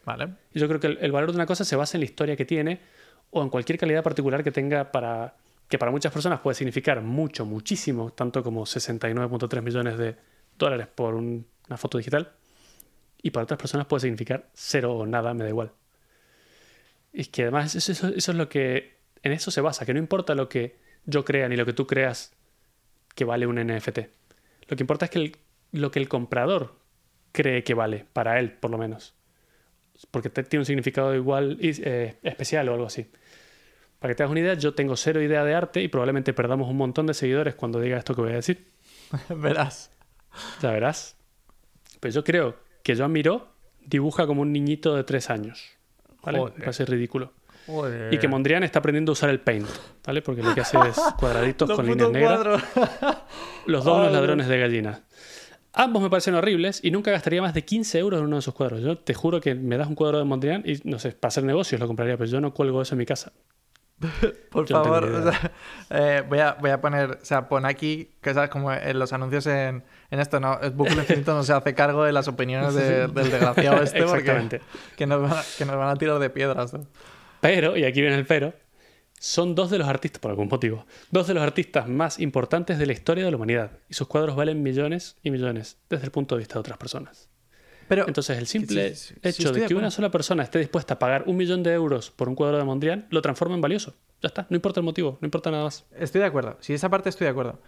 [0.05, 0.29] Vale.
[0.53, 2.37] Y yo creo que el, el valor de una cosa se basa en la historia
[2.37, 2.79] que tiene
[3.31, 5.35] o en cualquier calidad particular que tenga para
[5.67, 10.17] que para muchas personas puede significar mucho, muchísimo, tanto como 69.3 millones de
[10.57, 12.31] dólares por un- una foto digital.
[13.23, 15.71] Y para otras personas puede significar cero o nada, me da igual.
[17.13, 18.99] Y que además eso, es lo que...
[19.23, 21.85] En eso se basa, que no importa lo que yo crea ni lo que tú
[21.87, 22.33] creas
[23.15, 23.99] que vale un NFT.
[24.67, 25.37] Lo que importa es que el-
[25.71, 26.79] lo que el comprador
[27.31, 29.15] cree que vale, para él por lo menos
[30.09, 33.05] porque tiene un significado igual eh, especial o algo así.
[34.01, 36.67] Para que te hagas una idea, yo tengo cero idea de arte y probablemente perdamos
[36.67, 38.71] un montón de seguidores cuando diga esto que voy a decir.
[39.29, 39.91] Verás.
[40.59, 41.17] Ya verás.
[41.99, 43.49] Pero yo creo que Joan Miró
[43.85, 45.77] dibuja como un niñito de tres años.
[46.23, 46.39] ¿Vale?
[46.39, 46.53] Joder.
[46.55, 47.33] Me parece ridículo.
[47.67, 48.11] Joder.
[48.11, 49.67] Y que Mondrian está aprendiendo a usar el paint,
[50.03, 50.23] ¿vale?
[50.23, 52.63] Porque lo que hace es cuadraditos con líneas negras.
[53.67, 55.03] Los dos unos ladrones de gallinas.
[55.73, 58.55] Ambos me parecen horribles y nunca gastaría más de 15 euros en uno de esos
[58.55, 58.81] cuadros.
[58.81, 61.43] Yo te juro que me das un cuadro de Mondrian y, no sé, para hacer
[61.43, 63.31] negocios lo compraría, pero yo no cuelgo eso en mi casa.
[64.49, 65.51] Por Yo favor, o sea,
[65.89, 69.13] eh, voy, a, voy a poner, o sea, pon aquí, que sabes, como en los
[69.13, 70.59] anuncios en, en esto, ¿no?
[70.61, 74.61] El Bucle Infinito no se hace cargo de las opiniones de- del desgraciado este, porque
[74.97, 76.73] que nos, van a, que nos van a tirar de piedras.
[76.73, 76.85] ¿no?
[77.39, 78.53] Pero, y aquí viene el pero,
[79.19, 82.85] son dos de los artistas, por algún motivo, dos de los artistas más importantes de
[82.87, 83.71] la historia de la humanidad.
[83.87, 87.29] Y sus cuadros valen millones y millones desde el punto de vista de otras personas.
[87.91, 88.87] Pero, Entonces, el simple
[89.21, 92.29] hecho de que una sola persona esté dispuesta a pagar un millón de euros por
[92.29, 93.95] un cuadro de Mondrian lo transforma en valioso.
[94.21, 95.83] Ya está, no importa el motivo, no importa nada más.
[95.97, 96.55] Estoy de acuerdo.
[96.61, 97.59] Sí, esa parte estoy de acuerdo.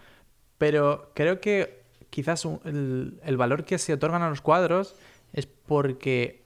[0.57, 4.95] Pero creo que quizás un- el, el valor que se otorgan a los cuadros
[5.33, 6.45] es porque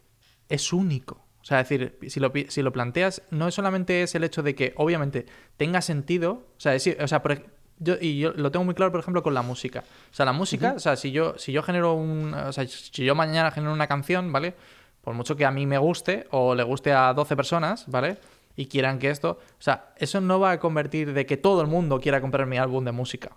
[0.49, 1.23] es único.
[1.41, 4.55] O sea, es decir, si lo, si lo planteas, no solamente es el hecho de
[4.55, 6.31] que, obviamente, tenga sentido.
[6.57, 7.45] O sea, es- o sea por
[7.79, 9.83] yo, y yo lo tengo muy claro, por ejemplo, con la música.
[10.11, 12.33] O sea, la música, o sea, si yo, si yo genero un.
[12.33, 14.53] O sea, si yo mañana genero una canción, ¿vale?
[15.01, 18.17] Por mucho que a mí me guste o le guste a 12 personas, ¿vale?
[18.55, 19.39] Y quieran que esto.
[19.51, 22.57] O sea, eso no va a convertir de que todo el mundo quiera comprar mi
[22.57, 23.31] álbum de música.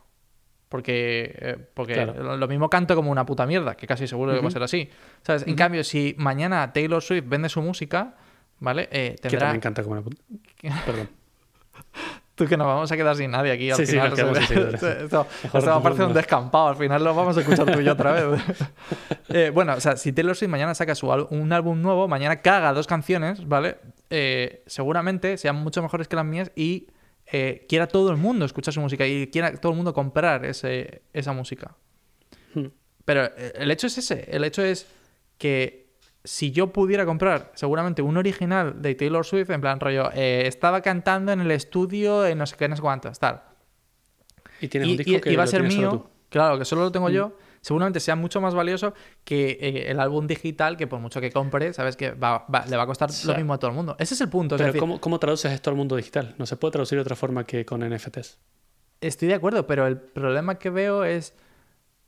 [0.69, 2.37] Porque, eh, porque Claro.
[2.37, 4.89] lo- mismo canto como una puta mierda, que casi seguro que va a ser así.
[5.23, 5.45] ¿Sabes?
[5.47, 8.15] En cambio, si mañana Taylor Swift vende su música,
[8.61, 8.89] ¿vale?
[8.93, 9.41] Eh, Que tendrá...
[9.49, 10.23] también canta como una puta.
[10.87, 11.09] Perdón.
[12.41, 14.09] Tú que nos vamos a quedar sin nadie aquí al Sí, sí, final.
[14.11, 15.05] nos sin seguidores, esto, sí.
[15.05, 15.27] esto-
[15.59, 16.69] esto va a parecer un descampado.
[16.69, 18.41] Al final lo vamos a escuchar tú y yo otra vez.
[19.33, 22.73] Eh, bueno, o sea, si Taylor Swift mañana saca su un álbum nuevo, mañana caga
[22.73, 23.77] dos canciones, ¿vale?
[24.09, 26.89] Eh, seguramente sean mucho mejores que las mías y
[27.31, 31.03] eh, quiera todo el mundo escuchar su música y quiera todo el mundo comprar ese,
[31.13, 31.77] esa música.
[32.55, 32.69] Hmm.
[33.05, 34.27] Pero eh, el hecho es ese.
[34.35, 34.87] El hecho es
[35.39, 35.90] que
[36.25, 40.81] si yo pudiera comprar seguramente un original de Taylor Swift, en plan rollo, eh, estaba
[40.83, 43.43] cantando en el estudio en no sé qué, no sé cuántas, tal.
[44.61, 45.93] Y tienes Y, un disco y- que y va a ser mío.
[46.07, 46.11] Mm.
[46.29, 50.27] claro, que solo lo tengo yo, seguramente sea mucho más valioso que eh, el álbum
[50.27, 53.33] digital que por mucho que compre, sabes que va- va- le va a costar sea,
[53.33, 53.97] lo mismo a todo el mundo.
[53.99, 54.55] Ese es el punto.
[54.57, 56.35] es Pero decir, ¿cómo, ¿cómo traduces esto al mundo digital?
[56.39, 58.39] No se puede traducir de otra forma que con NFTs.
[59.01, 61.35] Estoy de acuerdo, pero el problema que veo es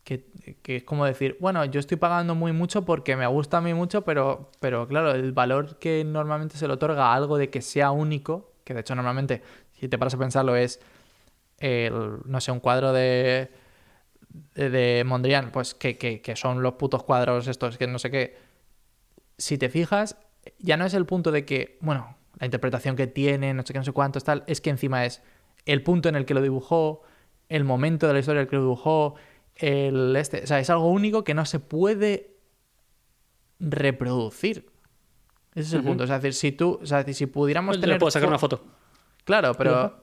[0.03, 0.25] que,
[0.61, 3.73] que es como decir, bueno, yo estoy pagando muy mucho porque me gusta a mí
[3.73, 7.61] mucho, pero, pero claro, el valor que normalmente se le otorga a algo de que
[7.61, 9.41] sea único, que de hecho normalmente,
[9.79, 10.79] si te paras a pensarlo, es,
[11.59, 13.49] el, no sé, un cuadro de,
[14.55, 18.11] de, de Mondrian, pues que, que, que son los putos cuadros estos, que no sé
[18.11, 18.37] qué.
[19.37, 20.17] Si te fijas,
[20.59, 23.79] ya no es el punto de que, bueno, la interpretación que tiene, no sé qué,
[23.79, 25.21] no sé cuántos, tal, es que encima es
[25.65, 27.03] el punto en el que lo dibujó,
[27.49, 29.15] el momento de la historia en el que lo dibujó,
[29.55, 32.35] el este, o sea, es algo único que no se puede
[33.59, 34.69] reproducir.
[35.55, 36.03] Ese es el punto.
[36.03, 38.27] O sea, es decir, si tú, o sea, es si pudiéramos tener le puedo sacar
[38.27, 38.63] una foto.
[39.23, 39.95] Claro, pero,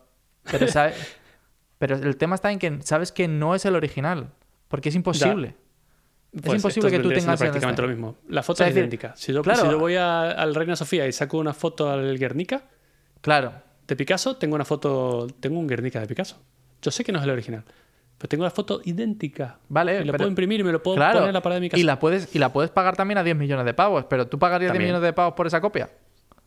[0.51, 0.95] pero, sabe-
[1.79, 4.31] pero el tema está en que sabes que no es el original,
[4.69, 5.57] porque es imposible.
[6.43, 7.83] Pues imposible que tú tengas el prácticamente este.
[7.83, 8.17] lo mismo.
[8.29, 9.17] La foto O sea, es es decir, idéntica.
[9.17, 9.63] Si yo, claro.
[9.63, 12.65] si yo voy a- al Reina Sofía y saco una foto al Guernica,
[13.21, 13.53] Claro.
[13.87, 16.41] De Picasso tengo una foto, tengo un Guernica de Picasso.
[16.81, 17.65] Yo sé que no es el original,
[18.21, 19.57] pero tengo la foto idéntica.
[19.71, 21.15] Vale, y pero- puedo imprimir y me lo puedo Claro.
[21.15, 21.81] poner en la pared de mi casa.
[21.81, 24.39] Y la, puedes, y la puedes pagar también a 10 millones de pavos, pero tú
[24.39, 24.91] pagarías 10 También.
[24.91, 25.89] millones de pavos por esa copia.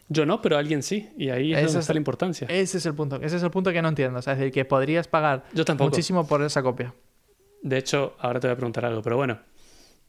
[0.07, 1.09] Yo no, pero alguien sí.
[1.17, 2.47] Y ahí es Ese donde es- está la importancia.
[2.47, 3.15] Ese es el punto.
[3.21, 4.19] Ese es el punto que no entiendo.
[4.19, 5.89] O sea, es decir, que podrías pagar Yo tampoco.
[5.89, 6.93] muchísimo por esa copia.
[7.63, 9.39] De hecho, ahora te voy a preguntar algo, pero bueno.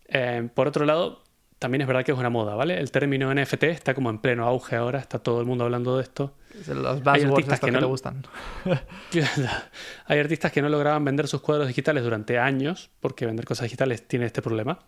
[0.09, 1.23] Eh, por otro lado,
[1.59, 2.79] también es verdad que es una moda, ¿vale?
[2.79, 6.03] El término NFT está como en pleno auge ahora, está todo el mundo hablando de
[6.03, 6.35] esto.
[6.67, 8.27] Los buzzwords artistas que no- te gustan.
[10.07, 14.07] Hay artistas que no lograban vender sus cuadros digitales durante años, porque vender cosas digitales
[14.07, 14.81] tiene este problema.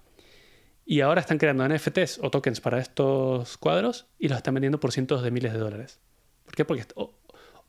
[0.85, 4.93] Y ahora están creando NFTs o tokens para estos cuadros y los están vendiendo por
[4.93, 5.99] cientos de miles de dólares.
[6.45, 6.65] ¿Por qué?
[6.65, 6.85] Porque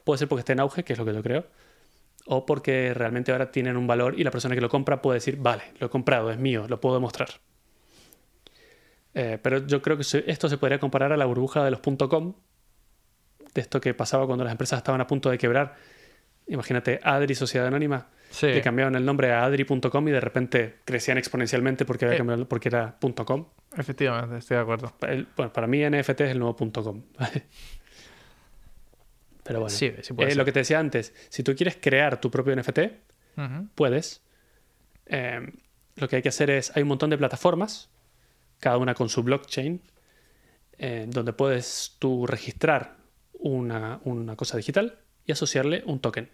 [0.03, 1.47] puede ser porque está en auge, que es lo que yo creo,
[2.27, 5.37] o porque realmente ahora tienen un valor y la persona que lo compra puede decir,
[5.37, 7.29] vale, lo he comprado, es mío, lo puedo demostrar.
[9.19, 12.35] Eh, pero yo creo que esto se podría comparar a la burbuja de los .com,
[13.53, 15.75] de esto que pasaba cuando las empresas estaban a punto de quebrar.
[16.45, 18.47] Imagínate, Adri, Sociedad Anónima, Sí.
[18.47, 22.17] que cambiaban el nombre a adri.com y de repente crecían exponencialmente porque, había Eh.
[22.19, 23.47] cambiado porque era .com.
[23.75, 24.93] Efectivamente, estoy de acuerdo.
[25.01, 27.01] El- bueno, para mí NFT es el nuevo .com.
[29.43, 30.37] Pero bueno, Sí, sí puede Eh, ser.
[30.37, 32.99] lo que te decía antes, si tú quieres crear tu propio NFT,
[33.75, 34.21] puedes.
[35.05, 35.39] Eh,
[35.95, 37.89] lo que hay que hacer es, hay un montón de plataformas,
[38.59, 39.81] cada una con su blockchain,
[40.77, 42.97] eh, donde puedes tú registrar
[43.33, 46.29] una, una cosa digital y asociarle un token.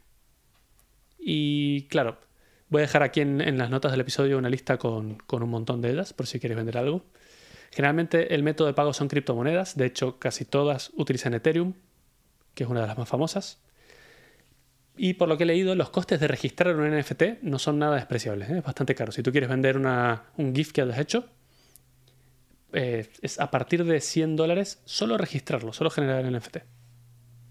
[1.18, 2.18] Y claro,
[2.70, 5.82] voy a dejar aquí en, las notas del episodio una lista con, con un montón
[5.82, 7.06] de ellas, por si quieres vender algo.
[7.72, 11.74] Generalmente el método de pago son criptomonedas, de hecho casi todas utilizan Ethereum,
[12.54, 13.62] que es una de las más famosas.
[14.96, 17.96] Y por lo que he leído, los costes de registrar un NFT no son nada
[17.96, 18.58] despreciables, ¿eh?
[18.60, 19.12] es bastante caro.
[19.12, 21.26] Si tú quieres vender una- un GIF que hayas hecho,
[22.74, 26.58] eh, es a partir de 100 dólares solo registrarlo, solo generar el NFT.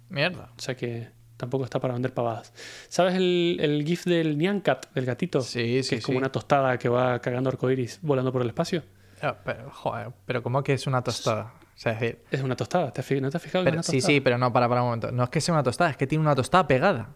[0.09, 0.51] Mierda.
[0.57, 2.53] O sea que tampoco está para vender pavadas.
[2.89, 5.41] ¿Sabes el, el GIF del Nyan Cat, del gatito?
[5.41, 6.19] Sí, sí, que es como sí.
[6.19, 8.83] una tostada que va cagando arcoiris volando por el espacio.
[9.23, 11.55] Ah, Pero, joder, pero ¿cómo que es una tostada?
[11.75, 13.71] O sea, es decir, Es una tostada, ¿te has fi- ¿no te has fijado que
[13.71, 15.11] es pero- sí, sí, pero no, para, para un momento.
[15.13, 17.15] No es que sea una tostada, es que tiene una tostada pegada.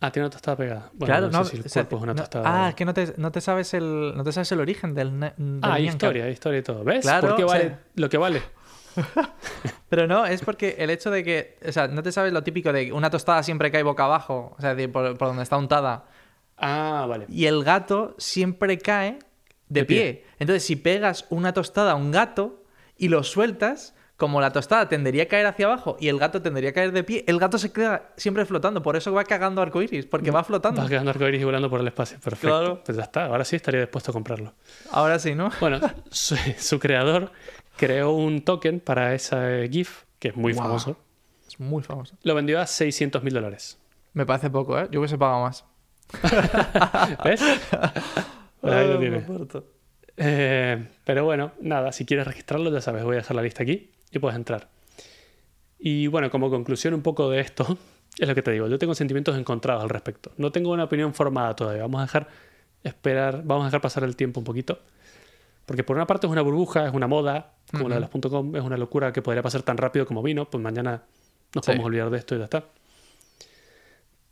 [0.00, 0.90] Ah, tiene una tostada pegada.
[0.92, 1.44] Bueno, claro, no, no.
[1.44, 2.64] sé si el o sea, cuerpo es una no- tostada.
[2.66, 5.32] Ah, es que no te, no te sabes el, no te sabes el origen del.
[5.62, 6.84] Ah, hay historia, hay historia y todo.
[6.84, 7.00] ¿Ves?
[7.02, 8.42] Claro, ¿Por qué o sea- vale lo que vale?
[9.88, 11.58] Pero no, es porque el hecho de que.
[11.66, 14.54] O sea, no te sabes lo típico de que una tostada siempre cae boca abajo,
[14.58, 16.06] o sea, de por, por donde está untada.
[16.58, 17.26] Ah, vale.
[17.28, 19.18] Y el gato siempre cae
[19.68, 19.98] de, De pie.
[20.12, 20.24] pie.
[20.38, 22.64] Entonces, si pegas una tostada a un gato
[22.96, 26.70] y lo sueltas, como la tostada tendería a caer hacia abajo y el gato tendería
[26.70, 28.82] a caer de pie, el gato se queda siempre flotando.
[28.82, 30.80] Por eso va cagando arcoiris, porque va flotando.
[30.80, 32.18] Vas quedando arcoíris y volando por el espacio.
[32.18, 32.48] Perfecto.
[32.48, 32.82] Claro.
[32.84, 33.26] Pues ya está.
[33.26, 34.54] Ahora sí estaría dispuesto a comprarlo.
[34.90, 35.50] Ahora sí, ¿no?
[35.60, 37.30] Bueno, su, su creador
[37.76, 40.96] creó un token para ese GIF, que es muy famoso.
[41.46, 42.16] Es muy famoso.
[42.22, 43.78] Lo vendió a 600 mil dólares.
[44.14, 44.88] Me parece poco, ¿eh?
[44.90, 45.66] Yo hubiese pagado más.
[47.24, 47.42] ¿Ves?
[48.62, 49.24] Ahí lo tienes.
[50.16, 53.90] Eh, pero bueno, nada, si quieres registrarlo, ya sabes, voy a dejar la lista aquí
[54.10, 54.68] y puedes entrar.
[55.78, 57.78] Y bueno, como conclusión un poco de esto,
[58.18, 60.32] es lo que te digo, yo tengo sentimientos encontrados al respecto.
[60.36, 61.82] No tengo una opinión formada todavía.
[61.82, 62.28] Vamos a dejar
[62.82, 64.78] esperar, vamos a dejar pasar el tiempo un poquito.
[65.66, 68.54] Porque por una parte es una burbuja, es una moda, como la de los .com,
[68.54, 71.02] es una locura que podría pasar tan rápido como vino, pues mañana
[71.54, 71.70] nos Sí.
[71.72, 72.64] podemos olvidar de esto y ya está.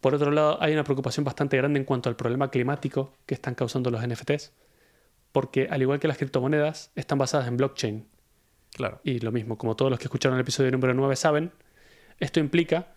[0.00, 3.54] Por otro lado, hay una preocupación bastante grande en cuanto al problema climático que están
[3.54, 4.52] causando los NFTs,
[5.32, 8.06] porque al igual que las criptomonedas, están basadas en blockchain.
[8.74, 9.00] Claro.
[9.04, 11.52] Y lo mismo, como todos los que escucharon el episodio número 9 saben,
[12.18, 12.88] esto implica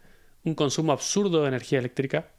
[0.44, 2.32] un consumo absurdo de energía eléctrica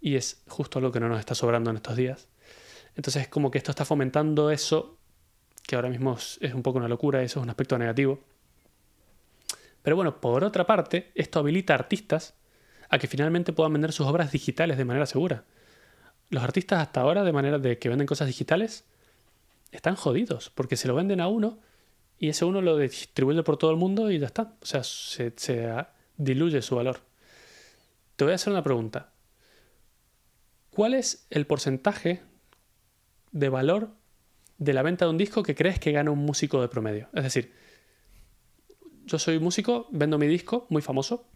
[0.00, 2.28] y es justo lo que no nos está sobrando en estos días.
[2.94, 4.98] Entonces es como que esto está fomentando eso,
[5.66, 8.20] que ahora mismo es un poco una locura, eso es un aspecto negativo.
[9.82, 12.34] Pero bueno, por otra parte, esto habilita a artistas
[12.88, 15.42] a que finalmente puedan vender sus obras digitales de manera segura.
[16.28, 18.84] Los artistas hasta ahora, de manera de que venden cosas digitales,
[19.72, 21.58] están jodidos, porque se lo venden a uno
[22.20, 24.54] y ese uno lo distribuye por todo el mundo y ya está.
[24.60, 25.32] O sea, se,
[26.18, 27.00] diluye su valor.
[28.14, 29.10] Te voy a hacer una pregunta.
[30.70, 32.20] ¿Cuál es el porcentaje
[33.32, 33.88] de valor
[34.58, 37.08] de la venta de un disco que crees que gana un músico de promedio?
[37.14, 37.54] Es decir,
[39.06, 41.26] yo soy músico, vendo mi disco, muy famoso.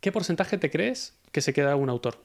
[0.00, 2.22] ¿Qué porcentaje te crees que se queda un autor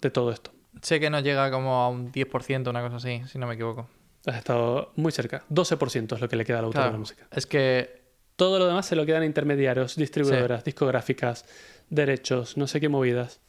[0.00, 0.50] de todo esto?
[0.80, 3.86] Sé que no llega como a un 10%, una cosa así, si no me equivoco.
[4.26, 5.44] Has estado muy cerca.
[5.48, 7.26] 12% es lo que le queda al autor de la música.
[7.30, 8.00] Es que
[8.36, 11.44] Todo lo demás se lo quedan intermediarios, distribuidoras, discográficas,
[11.90, 13.40] derechos, no sé qué movidas.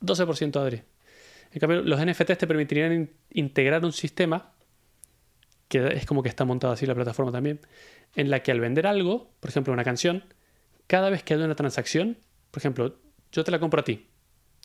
[0.00, 0.82] 12% Adri.
[1.52, 4.50] En cambio, los NFTs te permitirían in- integrar un sistema,
[5.68, 7.60] que es como que está montado así la plataforma también,
[8.16, 10.24] en la que al vender algo, por ejemplo una canción,
[10.88, 12.18] cada vez que hay una transacción,
[12.50, 12.96] por ejemplo,
[13.30, 14.08] yo te la compro a ti.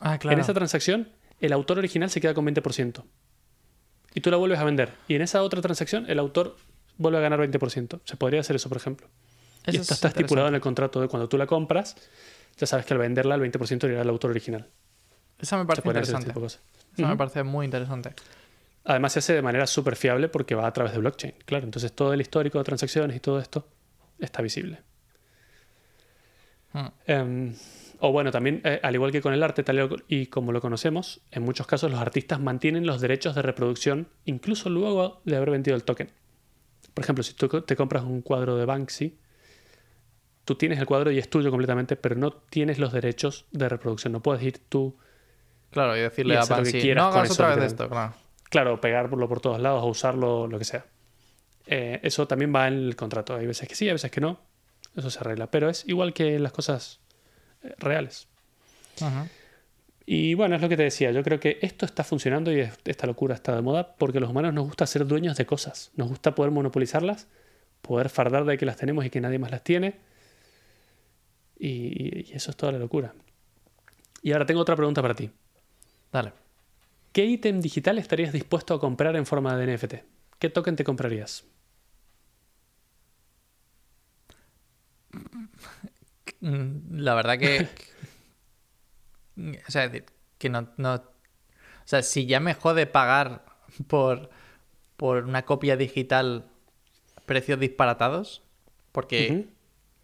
[0.00, 0.34] Ah, claro.
[0.36, 1.08] En esa transacción,
[1.40, 3.04] el autor original se queda con 20%.
[4.14, 4.92] Y tú la vuelves a vender.
[5.06, 6.56] Y en esa otra transacción, el autor
[6.96, 8.00] vuelve a ganar 20%.
[8.04, 9.08] Se podría hacer eso, por ejemplo.
[9.66, 11.96] y Eso esto es está estipulado en el contrato de cuando tú la compras,
[12.56, 14.68] ya sabes que al venderla el 20% irá al autor original.
[15.38, 16.32] Esa me parece interesante.
[16.96, 18.14] Esa me parece muy interesante.
[18.84, 21.34] Además se hace de manera súper fiable porque va a través de blockchain.
[21.44, 23.68] Claro, entonces todo el histórico de transacciones y todo esto
[24.18, 24.80] está visible.
[26.72, 26.86] Mm.
[27.06, 27.54] Em,
[28.00, 31.20] o bueno, también, eh, al igual que con el arte tal y como lo conocemos,
[31.30, 35.76] en muchos casos los artistas mantienen los derechos de reproducción incluso luego de haber vendido
[35.76, 36.10] el token.
[36.94, 39.18] Por ejemplo, si tú te compras un cuadro de Banksy,
[40.44, 44.12] tú tienes el cuadro y es tuyo completamente, pero no tienes los derechos de reproducción.
[44.12, 44.96] No puedes ir tú,
[45.70, 47.66] Claro, y decirle Y a Banksy, no hagas otra vez literalmente".
[47.66, 48.14] esto, claro.
[48.48, 50.86] claro, pegarlo por todos lados o usarlo, lo que sea.
[51.66, 53.36] Eh, eso también va en el contrato.
[53.36, 54.40] Hay veces que sí, hay veces que no.
[54.96, 55.50] Eso se arregla.
[55.50, 57.00] Pero es igual que las cosas
[57.78, 58.28] reales.
[60.06, 61.10] Y bueno, es lo que te decía.
[61.10, 64.30] Yo creo que esto está funcionando y es- esta locura está de moda porque los
[64.30, 65.90] humanos nos gusta ser dueños de cosas.
[65.96, 67.28] Nos gusta poder monopolizarlas,
[67.82, 69.96] poder fardar de que las tenemos y que nadie más las tiene.
[71.58, 73.14] Y, y- y eso es toda la locura.
[74.22, 75.30] Y ahora tengo otra pregunta para ti.
[76.12, 76.32] Dale.
[77.12, 80.04] ¿Qué ítem digital estarías dispuesto a comprar en forma de NFT?
[80.38, 81.44] ¿Qué token te comprarías?
[86.40, 87.68] Mm, La verdad que.
[89.66, 89.90] o sea,
[90.38, 90.94] que no, no.
[90.94, 91.02] O
[91.84, 93.44] sea, si ya me jode pagar
[93.86, 94.30] por,
[94.96, 96.46] por una copia digital
[97.26, 98.42] precios disparatados,
[98.92, 99.48] porque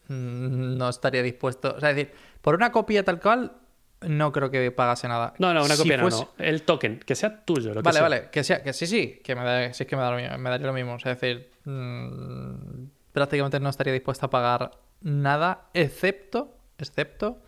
[0.08, 1.74] mm, no estaría dispuesto.
[1.76, 3.52] O sea, es decir, por una copia tal cual,
[4.00, 5.34] no creo que pagase nada.
[5.38, 6.44] No, no, una Si copia no, fuese- no.
[6.44, 7.70] El token, que sea tuyo.
[7.74, 8.02] Lo que Vale, sea.
[8.02, 10.16] vale, que sea, que sí, sí, que me da, sí es que me, da lo
[10.16, 10.94] mismo, me daría lo mismo.
[10.94, 14.70] O sea, es decir, mm, prácticamente no estaría dispuesto a pagar
[15.04, 17.40] nada, excepto, excepto,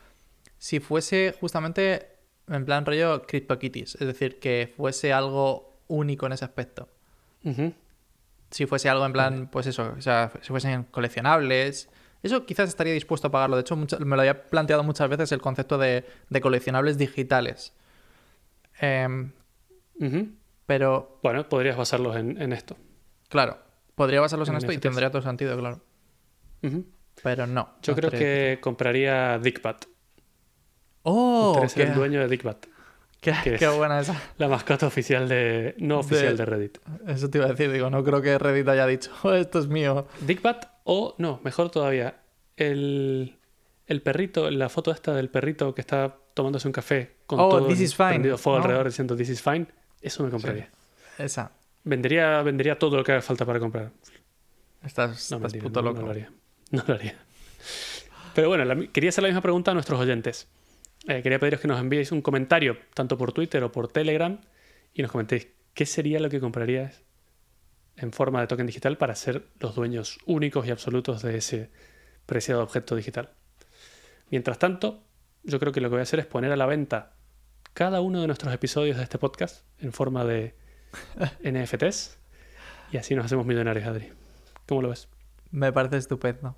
[0.59, 2.17] si fuese justamente
[2.49, 3.97] en plan rollo CryptoKitties.
[3.97, 6.89] Es decir, que fuese algo único en ese aspecto.
[8.51, 11.89] Si fuese algo en plan, pues eso, o sea, si fuesen coleccionables.
[12.23, 13.57] Eso quizás estaría dispuesto a pagarlo.
[13.57, 13.87] De hecho, me
[14.17, 17.73] lo había planteado muchas veces el concepto de, de coleccionables digitales.
[18.81, 19.33] Em,
[20.67, 22.77] pero Bueno, podrías basarlos en, en esto.
[23.29, 23.59] Claro,
[23.95, 25.81] podría basarlos en, En esto y tendría todo sentido, claro.
[27.23, 27.71] Pero no.
[27.83, 29.85] Yo creo que compraría Dickbat.
[31.03, 31.65] ¡Oh!
[31.75, 32.67] Qué, el dueño de Dickbat.
[33.21, 34.21] qué- que- qué buena esa!
[34.39, 35.75] La mascota oficial de.
[35.79, 36.79] No oficial De- de Reddit.
[37.07, 39.67] Eso te iba a decir, digo, no creo que Reddit haya dicho, "Oh, esto es
[39.69, 40.07] mío.
[40.21, 42.21] Dickbat o, no, mejor todavía,
[42.57, 43.39] el,
[43.87, 47.67] el perrito, la foto esta del perrito que está tomándose un café con Oh, todo
[47.69, 48.65] this el is fine, prendido fuego ¿no?
[48.65, 49.67] alrededor diciendo This is fine,
[50.01, 50.71] eso me compraría.
[51.19, 51.51] Esa.
[51.85, 53.91] Vendería, vendería todo lo que haga falta para comprar.
[54.85, 56.01] Estás, No, estás mentira, puto no, loco.
[56.01, 56.31] no lo haría.
[56.71, 57.17] No lo haría.
[58.35, 60.49] Pero bueno, la- quería hacer la misma pregunta a nuestros oyentes.
[61.09, 64.41] Eh, quería pediros que nos enviéis un comentario, tanto por Twitter o por Telegram,
[64.93, 67.03] y nos comentéis qué sería lo que comprarías
[67.97, 71.71] en forma de token digital para ser los dueños únicos y absolutos de ese
[72.27, 73.31] preciado objeto digital.
[74.31, 75.03] Mientras tanto,
[75.45, 77.13] yo creo que lo que voy a hacer es poner a la venta
[77.73, 80.55] cada uno de nuestros episodios de este podcast en forma de
[81.45, 82.19] NFTs
[82.93, 84.11] y así nos hacemos millonarios, Adri.
[84.67, 85.09] ¿Cómo lo ves?
[85.57, 86.55] Me parece estupendo.